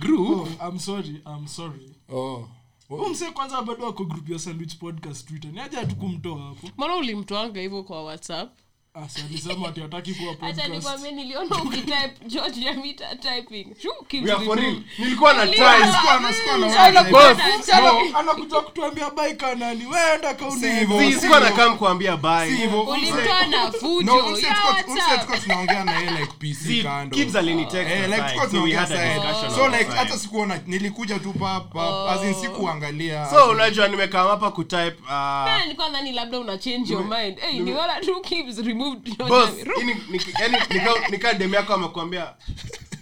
[0.00, 0.28] Group?
[0.30, 1.94] Oh, i'm sorry i'm sorry.
[2.08, 2.48] Oh.
[2.88, 5.52] Huyu kwanza bado ako group ya sandwich podcast twitter.
[5.52, 6.68] Ni aja hatukumtoa hapo?
[6.76, 8.58] Mara ulimtoanga hivyo kwa whatsapp
[9.02, 14.32] alisema ati hataki kuwa hata podcast nikwambia niliona ukitype george yamita typing Shoo, Kim we
[14.32, 14.84] are for real Jong-un.
[14.98, 15.76] nilikuwa na Niliona.
[15.78, 19.86] try sikuwa na sikuwa na Sana wala- bwana, Boss, sana- no, anakuja kutuambia baika nani
[19.86, 21.00] weenda Si hivyo.
[21.00, 22.82] Si, sikuwa na kam kuambia si bye hivyo.
[22.82, 25.20] ulimtoa na fujo No, ya umse tuko- umse WhatsApp.
[25.26, 27.16] tuko tunaongea na yeye like PC See, kando.
[27.16, 29.14] Gibbs alinitext like aside, tuko so we tunaongea had a side.
[29.20, 29.98] discussion So on the like side.
[29.98, 35.62] hata sikuona nilikuja tu pa pa as in sikuangalia so unajua nimekaa hapa kutype uh,
[35.62, 39.64] nilikuwa nadhani labda una change your mind hey, niona tu keeps removed George boss Yami-
[39.64, 42.34] Ru- ini- niki- yani nika- nika dem yako amekwambia.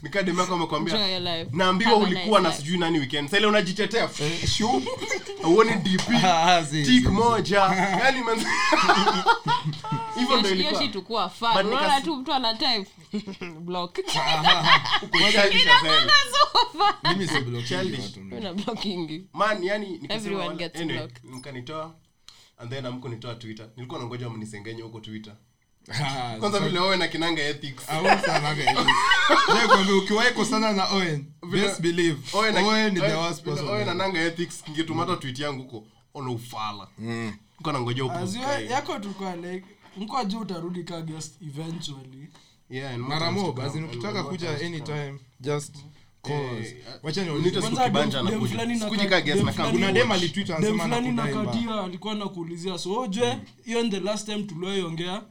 [0.02, 1.18] Nika dem yako amekwambia.
[1.52, 3.28] Naambiwa ulikuwa na sijui nani weekend.
[3.28, 4.08] Sasa ile unajitetea.
[4.56, 4.84] Sure.
[5.82, 6.06] dp
[6.86, 7.60] tik moja.
[8.04, 8.38] Yani man
[10.18, 12.86] hivyo ndio Hiyo hiyo ilikuwa shi tukuwa fan unaona tu mtu ana type
[13.66, 13.98] block.
[14.06, 14.22] Fun
[17.12, 18.16] Mimi si block Childish.
[18.32, 19.24] una blocking.
[19.32, 21.24] Man yani Everyone gets blocked.
[21.24, 21.94] mkanitoa.
[22.58, 23.66] And then amkunitoa twitter.
[23.76, 25.34] Nilikuwa nangoja mnisengenye huko twitter
[26.38, 27.82] kwanza vile owen akinanga kinanga ethics.
[27.88, 28.00] Ah,
[29.98, 33.68] ukiwahi kukosana na Owen, Vile- best believe, Owen Owen the worst person.
[33.68, 35.84] Owen na ethics kingetumata twit yangu huko
[36.14, 36.88] ona ufala.
[36.98, 38.66] Nilikuwa nangoja huko Azio ukae.
[38.66, 39.66] yako tulikuwa like
[39.96, 42.28] mko juu utarudi ka guest eventually.
[42.70, 45.76] Yeah, mara mob ukitaka kuja anytime just
[50.78, 55.22] fulani nakatia alikuwa nakuulizia so ujue hiyo the last time tulioiongea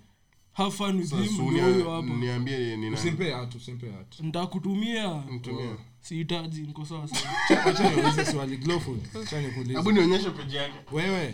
[0.56, 2.08] have fun with him ndio huyo hapa.
[2.08, 2.94] niambie ni nani?
[2.96, 5.76] Usimpe hatu usimpe hatu ntakutumia Mtumie.
[6.02, 7.66] sihitaji niko sawa sawa.
[7.66, 8.58] Acha niulize swali.
[8.58, 9.78] Glowfood acha nikuulize.
[9.78, 10.74] Hebu nionyeshe page yake.
[10.92, 11.34] Wewe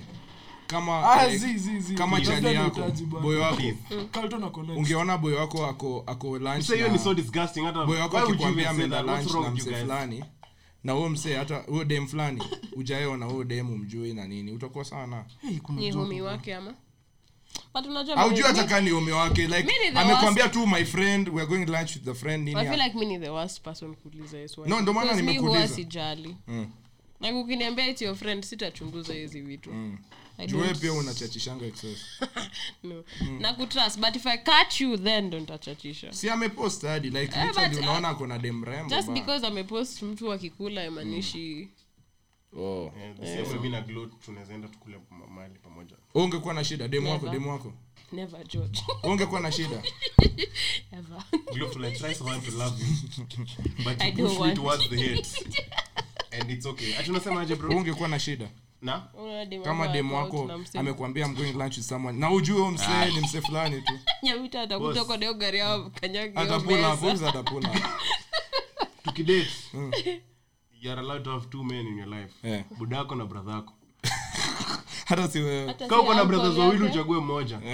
[0.67, 1.95] kama ah like, zi zi zi.
[1.95, 3.61] kama chali yako nahitaji boy wako.
[4.11, 7.99] Carlton ako ungeona wako ako ako lunch Sasa hiyo na- ni so disgusting hata boy
[7.99, 10.23] wako akikwambia ameenda lunch na mse fulani.
[10.83, 12.43] Na huo msee hata huo dem fulani
[12.75, 14.51] ujaeona huo dem umjui na nini.
[14.51, 16.73] Utakuwa sana Hey, ni homi wake ama
[17.73, 21.65] but unajua hata kaa ni ome wake like amekwambia tu my friend we are going
[21.65, 24.37] lunch with the friend nini I feel like ni the worst person kuuliza.
[24.65, 25.67] No, ndo maana nimekuuliza.
[25.67, 26.67] sijali Mm.
[27.21, 29.69] like ukiniambia it's your friend sitachunguza hizi vitu
[30.37, 31.99] I juu pia unachachishanga excess
[32.83, 33.03] no.
[33.39, 37.47] na kutrust but if i catch you then ndo ntachachisha si amepost hadi like Eh,
[37.47, 39.13] but, unaona ako na dem just ba.
[39.13, 41.69] because amepost mtu akikula imanishi
[42.57, 42.91] oh.
[43.21, 44.99] Eh, sasa na Glow tunaweza tukule
[45.35, 45.95] mahali pamoja.
[46.13, 47.39] Ungekuwa na shida demu wako Never.
[47.39, 47.73] demu wako.
[48.11, 48.83] Never george.
[49.03, 49.83] Ungekuwa na shida.
[50.97, 51.23] Ever.
[51.53, 53.25] Glow I try so to love you
[53.83, 55.45] but you don't push me towards the hate.
[56.31, 56.95] and it's okay.
[56.97, 57.77] Ati unasema aje bro?
[57.77, 58.49] Ungekuwa na shida.
[58.81, 59.07] Na?
[59.63, 62.19] Kama demu wako amekwambia I'm going lunch with someone.
[62.19, 63.93] Na ujue msee ni msee fulani tu.
[64.23, 67.29] Nyawita atakuja kwa deo gari yao kanyagi atapula meza.
[67.29, 67.69] atapula.
[69.03, 69.47] Tukidate
[70.81, 72.33] you are allowed to have two men in your life.
[72.79, 73.73] Budako na brother yako.
[75.05, 75.73] Hata si wewe.
[75.73, 77.59] Kama brothers wawili uchague mmoja.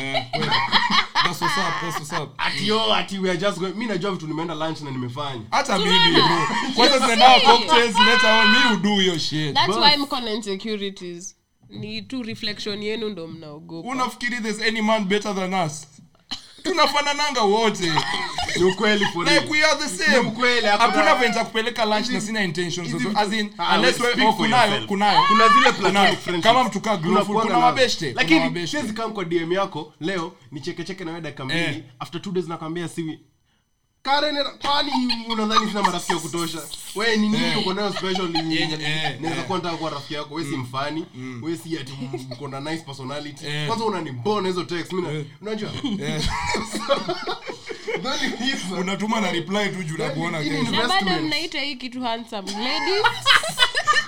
[1.23, 2.33] That's what's up that's what's up.
[2.37, 5.41] Ati yo ati we are just going mimi najua vitu nimeenda lunch na nimefanya.
[5.51, 6.47] Hata mimi bro.
[6.75, 9.53] Kwanza tunaenda cocktails later on me udo hiyo shit.
[9.55, 9.77] That's Boss.
[9.77, 11.35] why mko na insecurities.
[11.69, 13.89] Ni tu reflection yenu ndo mnaogopa.
[13.89, 15.87] Unafikiri there's any man better than us
[16.67, 17.91] tunafanananga wote.
[18.57, 20.19] Ni ukweli for like we are the same.
[20.23, 24.25] Ni ukweli, hakuna- venza kupeleka lunch na sina intentions so as in Ah, unless we
[24.25, 25.19] oh, kunayo kunayo.
[25.27, 30.31] Kuna zile platonic kama mtukaa glowful kuna mabeshte lakini siwezi kama kwa dm yako leo
[30.51, 31.83] ni chekecheke na wewe dakika mbili Eh.
[31.99, 33.19] after two days nakwambia siwi
[34.07, 34.91] Karen kwani
[35.29, 36.61] unadhani sina marafiki ya kutosha?
[36.95, 37.55] Wewe ni nini?
[37.55, 39.45] Uko nayo special eh, naweza eh.
[39.45, 40.35] kuwa nataka kuwa rafiki yako.
[40.35, 41.05] Wewe si mfani.
[41.41, 41.93] Wewe si ati
[42.31, 43.45] uko na nice personality.
[43.47, 43.67] Eh.
[43.67, 44.93] kwanza unanibona hizo text.
[44.93, 45.69] Mimi unajua?
[46.01, 46.21] Eh,
[48.79, 50.71] unatuma na reply tu juu na kuona Hii kesho.
[50.71, 52.51] na bado mnaita hii kitu handsome.
[52.51, 53.03] Ladies.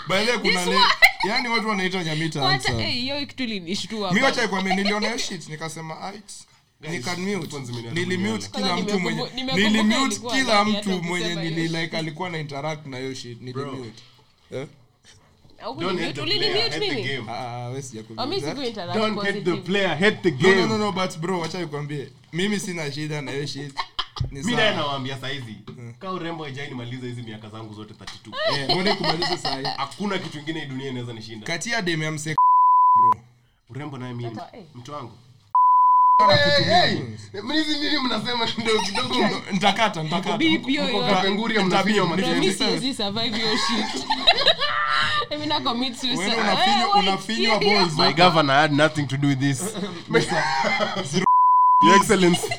[0.08, 0.80] By kuna le-
[1.28, 2.84] yani watu wanaita nyamita handsome.
[2.84, 4.26] eh, hiyo kitu linishtua mi bana.
[4.26, 10.66] wacha ikwambia niliona shit nikasema "Ait, nikamute Kwanza mimi nilimute kila mtu mwenye nilimute kila
[10.66, 13.42] mtu mwenye nili like alikuwa na interact na hiyo shit.
[13.42, 14.04] Nilimute
[14.52, 14.68] eh?
[15.62, 17.04] Au Don't ulimute- hate the ulinimute player, hate the mimi?
[17.08, 17.32] game.
[17.32, 19.62] ah wewe sija Oh, mi siku interact Don't hate the positive.
[19.66, 20.56] player, hate the no game.
[20.56, 21.68] no no no but bro wacha
[22.34, 23.74] mimi sina shida na hiyo shit.
[24.32, 24.82] Ni mi naye sawa.
[24.82, 25.56] nawaambia saizi
[26.00, 30.66] kaa urembo hajainimaliza hizi miaka zangu zote 32 eh kumaliza saa hakuna kitu ingine hii
[30.66, 31.48] dunia inaweza nishinda.
[31.48, 32.36] Kati ya dem ya mse
[33.70, 34.32] urembo naye mimi.
[34.54, 34.64] Eh.
[34.76, 35.12] mtu wangu
[36.20, 41.16] anakutumia nini mnasema kidogo kidogo nitakata nitakata Beep hiyo mko hiyo.
[41.16, 44.06] kapenguria mnafinywa Bro, mi matezi siwezi survive hiyo shit.
[45.32, 46.18] Mimi na commit suicide.
[46.30, 47.80] Wewe unafinywa- wait, unafinywa yeah.
[47.86, 47.98] balls.
[47.98, 49.64] my governor had nothing to do with this
[51.84, 52.48] your excellency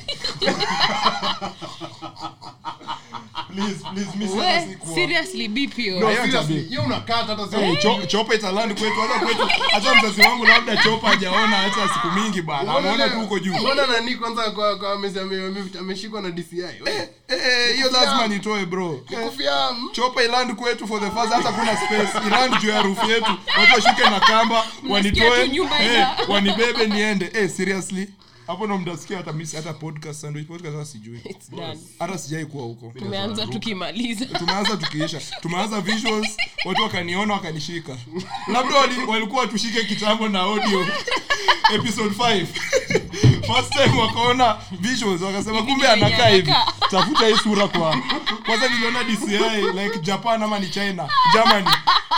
[3.55, 4.95] please please mimi We, sina siku.
[4.95, 5.99] seriously beep hiyo.
[5.99, 6.53] no Hayo seriously.
[6.55, 6.69] Tabia.
[6.69, 9.47] hiyo unakata hata Hey, sio cho- chopa italandi kwetu hata kwetu.
[9.73, 12.71] Hata mzazi wangu labda chopa hajaona hata siku mingi bana.
[12.75, 13.53] Ameona tu huko juu.
[13.53, 16.61] mbona nani kwanza kwa kwa amesi- ame- ame- ameshikwa na DCI
[17.27, 19.01] Eh, hiyo lazima nitoe bro.
[19.91, 22.27] Chopa iland kwetu for the first hata kuna space.
[22.27, 23.31] Iland juu ya rufu yetu.
[23.59, 25.47] Watu washuke na kamba wanitoe.
[25.47, 27.31] tu nyumba ina- wanibebe niende.
[27.33, 28.07] Eh, seriously
[28.51, 31.19] hapo ndo mtasikia hata miss hata podcast sandwich podcast hata sijui.
[31.99, 32.93] Hata sijai kuwa huko.
[32.99, 34.25] Tumeanza tukimaliza.
[34.25, 35.21] tumeanza tukiisha.
[35.41, 37.97] Tumeanza visuals watu wakaniona wakanishika.
[38.53, 40.87] Labda wali, walikuwa tushike kitambo na audio.
[41.75, 42.45] Episode 5
[43.47, 46.53] first time wakaona visuals wakasema kumbe anakaa hivi.
[46.91, 47.97] Tafuta hii sura kwa
[48.45, 51.09] kwanza niliona DCI like Japan ama ni China.
[51.33, 51.67] Germany.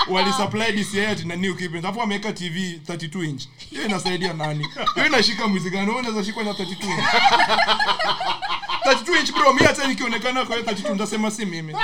[0.09, 1.86] Walisupply DCI na new equipment.
[1.86, 3.43] Alafu wameweka TV 32 inch.
[3.69, 4.67] Hiyo inasaidia nani?
[4.95, 5.69] Hiyo inashika muziki.
[5.75, 7.03] Gani unaweza shikwa na 32 inch.
[8.86, 11.76] 32 inch bro mimi hata nikionekana kwa 32 ndasema si mimi.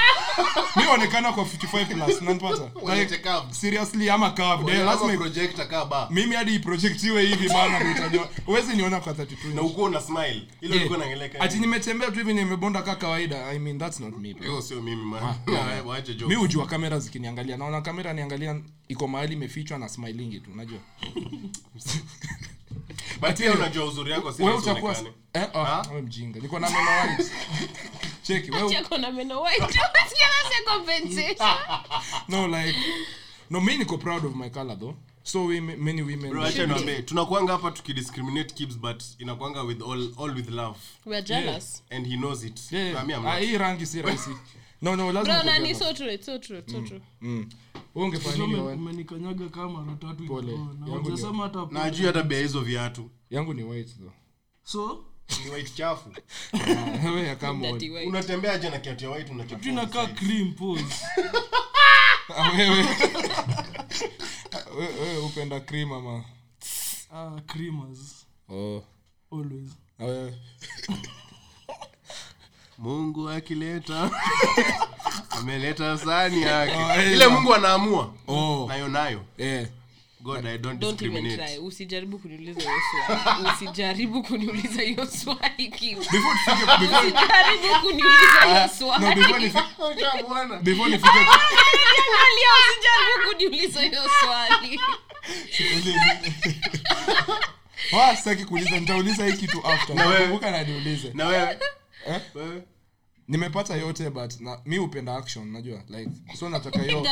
[0.76, 2.64] Mimi onekana kwa 55 plus unanipata?
[2.96, 3.22] Like
[3.52, 9.00] seriously ama curved eh, lazima projector kaba mimi hadi iprojectiwe hivi bana ndio uwezi niona
[9.00, 10.48] kwa 32 na uko una smile.
[10.62, 10.92] Ile Yeah.
[10.92, 13.48] naangalia ati nimetembea tu hivi nimebonda ka kawaida.
[13.48, 15.36] I mean that's not me hiyo sio mimi man.
[15.48, 15.88] Yeah.
[15.88, 16.26] waache joke.
[16.26, 17.58] Mimi hujua kamera zikiniangalia.
[17.58, 20.80] Naona kamera niangalia iko mahali imefichwa na smilingi tu unajua
[23.22, 24.96] but pia unajua uzuri yako si wewe utakuwa
[25.34, 26.40] eh ah wewe mjinga.
[26.40, 27.32] Niko na meno white.
[28.24, 29.62] Cheki wewe Cheko na meno white.
[29.64, 31.58] Unasikia nasi compensation.
[32.30, 32.80] no like
[33.50, 34.96] no mi niko proud of my color though.
[35.24, 40.10] So women, many women Bro, acha niwaambie, tunakuanga hapa tukidiscriminate kids but inakuanga with all,
[40.20, 40.80] all with love.
[41.06, 41.84] We are jealous.
[41.92, 42.72] And he knows it.
[42.72, 44.30] Yeah, Na ah, hii rangi si rahisi.
[44.82, 45.76] No no lazima bro nani?
[45.76, 47.02] so true so true so true.
[47.22, 47.38] Mm.
[47.38, 47.50] Wewe
[47.96, 48.80] ungefanya nini Ume- Owen?
[48.80, 50.52] umenikanyaga kama mara tatu Pole.
[50.52, 53.10] hivyo, na Yangu hata na hata bea hizo viatu.
[53.30, 54.12] Yangu ni white though.
[54.64, 55.06] So?
[55.46, 56.10] Ni white chafu.
[56.54, 58.08] Ah, wewe ya kama Dirty white.
[58.10, 60.86] unatembea aje na kiatu ya white unachafua kitu inakaa cream pose.
[62.38, 62.86] Ah, wewe.
[64.80, 66.24] Wewe wewe upenda cream ama?
[67.14, 68.26] Ah creamers.
[68.50, 68.84] Oh.
[69.32, 69.70] Always.
[70.00, 70.34] Ah, wewe.
[72.78, 74.12] Mungu akileta
[75.40, 76.74] ameleta sani yake.
[76.76, 78.14] Oh, ile mungu anaamua.
[78.28, 78.66] Oh.
[78.68, 79.22] Nayo nayo.
[79.38, 79.66] Yeah.
[80.22, 81.58] god i don't, don't even try.
[81.58, 82.74] Usijaribu kuniuliza hiyo
[83.08, 83.50] swali.
[83.54, 86.00] Usijaribu kuniuliza hiyo swali Kim.
[86.00, 89.16] before tufike before usijaribu kuniuliza hiyo no swali.
[89.16, 89.64] before nifike
[89.98, 90.56] Ushamwona?
[90.60, 94.80] before nifike Angalia, usijaribu kuniuliza hiyo swali.
[98.18, 98.80] Sitaki kuuliza.
[98.80, 99.96] Nitauliza hii kitu after.
[99.96, 101.12] Na nakumbuka na niulize.
[101.14, 101.58] na wewe
[102.08, 102.22] Eh?
[103.30, 107.06] Nimepata yote but na, mi upenda action najua like so nataka hiyo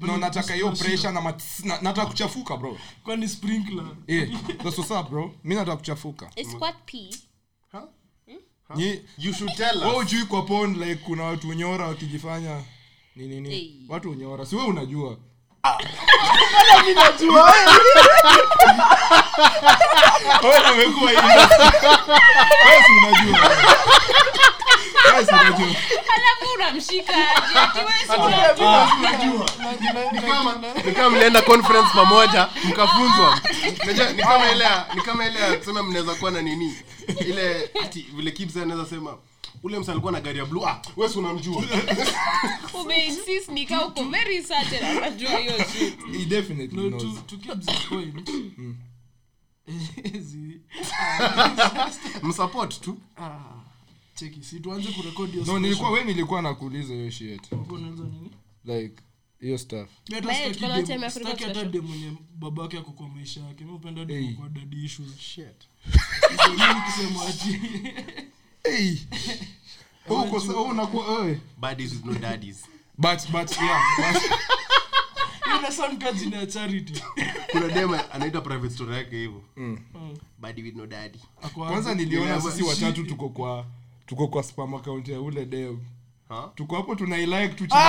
[0.00, 2.78] no nataka hiyo pressure na, mat, na nataka kuchafuka bro.
[3.04, 3.84] Kwani sprinkler?
[4.06, 4.28] Eh
[4.62, 5.34] that's what's up bro.
[5.44, 6.30] Mi nataka kuchafuka.
[6.36, 7.14] It's what p
[7.72, 7.80] Huh?
[8.76, 9.84] Nyi- you should tell us.
[9.94, 12.62] Oh, juu kwa pond like kuna watu unyora wakijifanya
[13.16, 13.70] nini nini Hey.
[13.88, 15.16] watu unyora si wewe unajua?
[20.42, 21.10] Wewe umekuwa.
[21.10, 21.22] Wewe
[22.86, 24.27] si unajua Wewe unajua
[25.16, 28.90] alafu unamshika aje ati wewe si unajua.
[30.12, 30.54] ni kama
[30.84, 33.40] ni kama mlienda conference pamoja mkafunzwa.
[34.16, 36.76] Ni kama ile ni kama ile ya mnaweza kuwa na nini?
[37.20, 39.16] Ile ati vile Kibz anaweza sema
[39.62, 40.64] ule msa alikuwa na gari ya blue.
[40.66, 41.62] Ah wewe si unamjua.
[42.80, 46.18] Umeinsist nikaa uko very certain anajua hiyo shit.
[46.18, 47.14] He definitely no knows.
[47.26, 48.30] to, to keep the point
[52.22, 52.98] msupport tu.
[53.16, 53.57] Ah,
[54.18, 57.52] cheki si tuanze kurekodi hiyo no nilikuwa wewe nilikuwa nakuuliza hiyo shit.
[57.52, 58.30] Ulikuwa unaanza nini?
[58.64, 59.02] Like
[59.40, 59.88] hiyo stuff.
[60.14, 63.64] Hata mwenye babake ako kwa maisha yake.
[63.64, 64.48] Mi upenda dem kwa
[70.50, 71.40] oh unakuwa wewe.
[71.92, 72.64] With no daddies.
[72.98, 74.22] But but yeah but.
[76.46, 77.02] Charity.
[77.52, 77.90] Kuna dem
[78.40, 79.78] private story yake hivyo Mm.
[80.38, 81.18] buddy with no daddy.
[81.54, 83.66] Kwanza niliona sisi watatu tuko kwa
[84.08, 85.76] tuko kwa spam account ya ule dev
[86.28, 86.44] huh?
[86.54, 87.80] tuko hapo tunailike tu chini.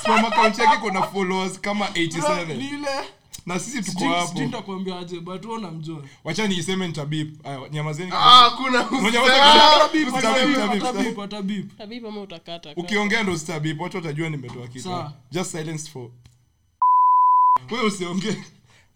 [0.00, 3.04] Spam account yake kuna followers kama 87
[3.46, 4.40] na sisi tuko hapo.
[4.40, 6.04] nitakwambia aje but wewe unamjua.
[6.24, 8.12] Wacha niiseme nitabip nyamazeni.
[8.14, 8.90] Ah kuna
[12.22, 15.04] utakata ukiongea ndo sitabip watu watajua nimetoa kitu.
[15.30, 16.10] Just silence for
[17.70, 18.36] wewe usiongee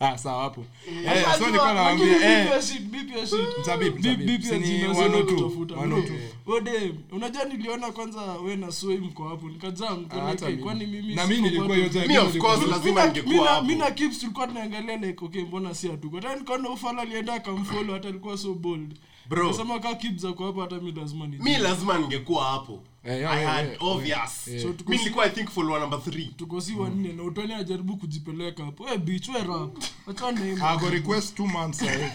[0.01, 3.59] ah sawa hapo eh so Unajua, nilikuwa naambia eh your shit, beep your shit.
[3.61, 4.27] Mtabip, Beep, mtabip.
[4.27, 5.75] beep ya Si ni jina 102, zenu kutafuta.
[5.75, 6.03] 102.
[6.47, 10.47] Bro, ode, unajua niliona kwanza we na soi mko hapo nikajaa Ah, mkono hata like,
[10.51, 10.63] mimi.
[10.63, 13.67] kwani mimi na mimi nilikuwa hiyo time of course, lazima ningekuwa mina- hapo.
[13.67, 18.09] mina Kips tulikuwa tunaangalia like okay mbona si hatuko hata nikaona ufala alienda akamfollow hata
[18.09, 18.95] alikuwa so bold
[19.29, 19.55] Bro.
[19.83, 22.83] Kaa Kips ako hapo hata mi lazima ni mi lazima ningekuwa hapo.
[23.05, 24.63] Eh, yeah, i yeah, had yeah, obvious.
[24.63, 27.97] So tuko mi nilikuwa i think follower number 3 tuko si wanne na utani ajaribu
[27.97, 28.85] kujipeleka hapo.
[28.85, 29.79] We bitch we rap.
[30.07, 32.13] Achana na hiyo Ah, go request two months eh.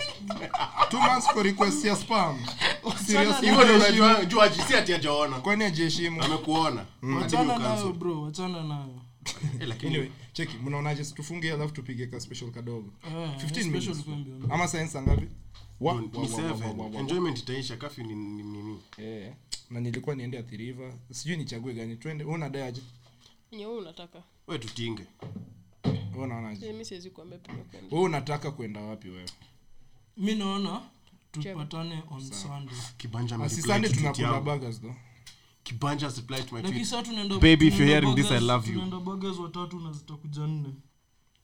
[0.89, 2.39] two months kwa request ya spam.
[3.05, 6.85] Seriously hivyo ndo unajua jua si ati ajaona kwani ajiheshimu amekuona.
[7.19, 7.93] Hadi nayo ucancel.
[7.93, 8.21] bro.
[8.21, 9.01] Wachana nayo.
[9.59, 11.03] Eh, lakini anyway cheki mnaonaje?
[11.03, 11.13] Si
[11.53, 12.93] alafu tupige ka special kadogo.
[13.07, 14.03] Eh, 15 special minutes.
[14.03, 14.53] kwembe.
[14.53, 15.27] ama science ngapi
[15.79, 16.95] Wa- ni seven.
[16.95, 18.79] enjoyment itaisha kafi ni ni- nini?
[18.97, 19.33] Eh,
[19.69, 22.23] na nilikuwa niende athiriva sijui nichague gani twende.
[22.23, 22.81] Wewe unadai aje?
[23.51, 24.23] Nye huu unataka?
[24.47, 25.05] We tutinge.
[25.83, 26.67] Wewe unaonaje?
[26.69, 29.29] Eh, siwezi kuambia pia kwenda wewe unataka kwenda wapi wewe?
[30.17, 30.81] Mi naona
[31.31, 32.75] tupatane on sunday.
[32.97, 34.95] Kibanja tweet tunakula burgers though.
[35.63, 36.21] Kibanja has to
[36.51, 38.73] my tweet saa tunaenda Baby, if you're hearing this, I love you.
[38.73, 40.69] tunaenda burgers watatu na zitakuja nne.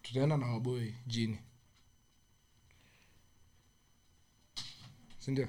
[0.02, 1.38] Tutaenda na waboi jini
[5.26, 5.48] sindio?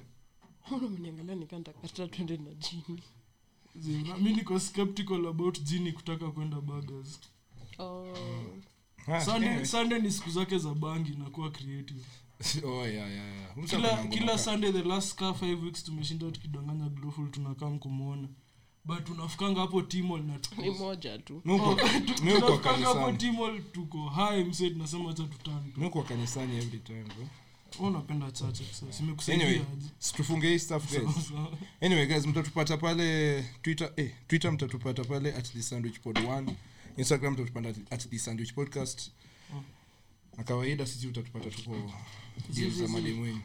[0.99, 3.03] Nikaa nitakata twende na jini
[4.23, 7.21] mi niko skeptical about jini kutaka kwenda burgers.
[7.79, 8.15] Oh.
[9.07, 9.21] Ah,
[9.67, 12.05] sunday, ni siku zake za bangi nakuwa creative.
[12.65, 13.67] Oh, yeah, yeah, yeah.
[13.69, 18.29] Kila, kila sunday the last car five weeks tumeshinda tukidanganya gloful tunakaa kumwona
[18.85, 20.33] but unafukanga hapo timol na
[22.85, 25.73] hapo timol tuko hai mse tunasema cha tutani.
[25.77, 27.29] Mi kanisani every time bro
[27.79, 28.65] Wewe unapenda chache
[29.33, 29.61] anyway
[29.99, 31.33] situfunge hii stuff guys.
[31.81, 36.53] Anyway guys mtatupata pale twitter eh, twitter mtatupata pale at the sandwich pod 1
[36.97, 39.11] instagram mtatupata at the sandwich podcast.
[40.37, 41.77] Na kawaida sisi utatupata tuko
[42.71, 42.89] za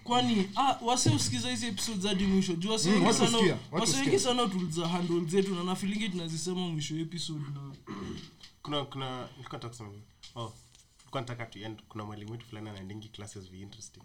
[0.04, 2.54] kwani ah, wase usikiza hizi episode hadi mwisho.
[2.56, 6.68] Juu wase Mm, wengi watu sana- wase wengi sana tuliza handle zetu na nafilingi tunazisema
[6.68, 7.76] mwisho episode na
[8.64, 9.90] kuna kuna nikataka kusema
[10.36, 10.54] oh
[11.12, 14.02] nilikuwa nataka tu kuna mwalimu wetu fulani anaendingi classes be interesting.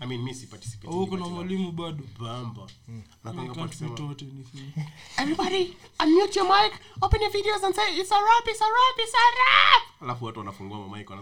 [0.00, 2.04] I mean mi si participate au kuna mwalimu bado.
[2.18, 2.66] Bamba.
[2.88, 4.72] I nakanga kwa kusema be taught anything.
[5.18, 8.98] everybody unmute your mic open your videos and say it's a rap it's a rap
[8.98, 11.12] it's a rap alafu watu wanafungua mamaiko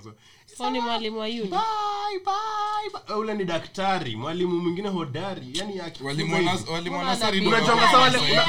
[3.19, 5.77] ule ni daktari mwalimu mwingine hodari yani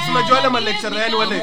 [0.09, 1.41] unajua wale malecturer yani wale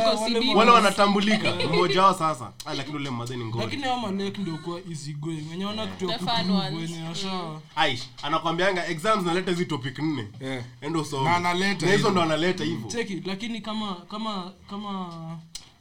[0.54, 1.54] wale wanatambulika.
[1.72, 2.52] Mmoja wao sasa.
[2.64, 5.44] Ah, lakini ule mmadhe ni ngori lakini hao malek ndio kuwa easy going.
[5.50, 6.90] Wenye wana kitu ya The fun kuprove ones.
[6.90, 7.60] wenye washa.
[7.76, 10.28] Aish anakwambianga exams naleta hizi topic nne.
[10.40, 10.64] Eh.
[10.80, 11.24] endo usome.
[11.24, 12.92] Na analeta Na hizo ndo analeta hivo
[13.24, 15.08] lakini kama kama kama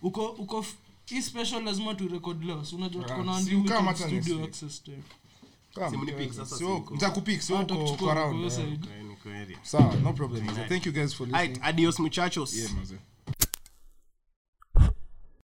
[0.01, 0.66] uko uko
[1.06, 4.84] hii special lazima tu record leo unajua tuko na Ah, si kama hata studio access
[4.84, 5.03] time
[5.76, 9.58] Kama, Simu ni pick sasa, Sio- nitakupick sio uko- kuchukua uko around, eh.
[9.64, 10.93] sawa no problem thank you.
[10.93, 11.36] Guys for listening.
[11.51, 12.53] Aight, adios muchachos.
[12.53, 12.97] Yeah, mzee.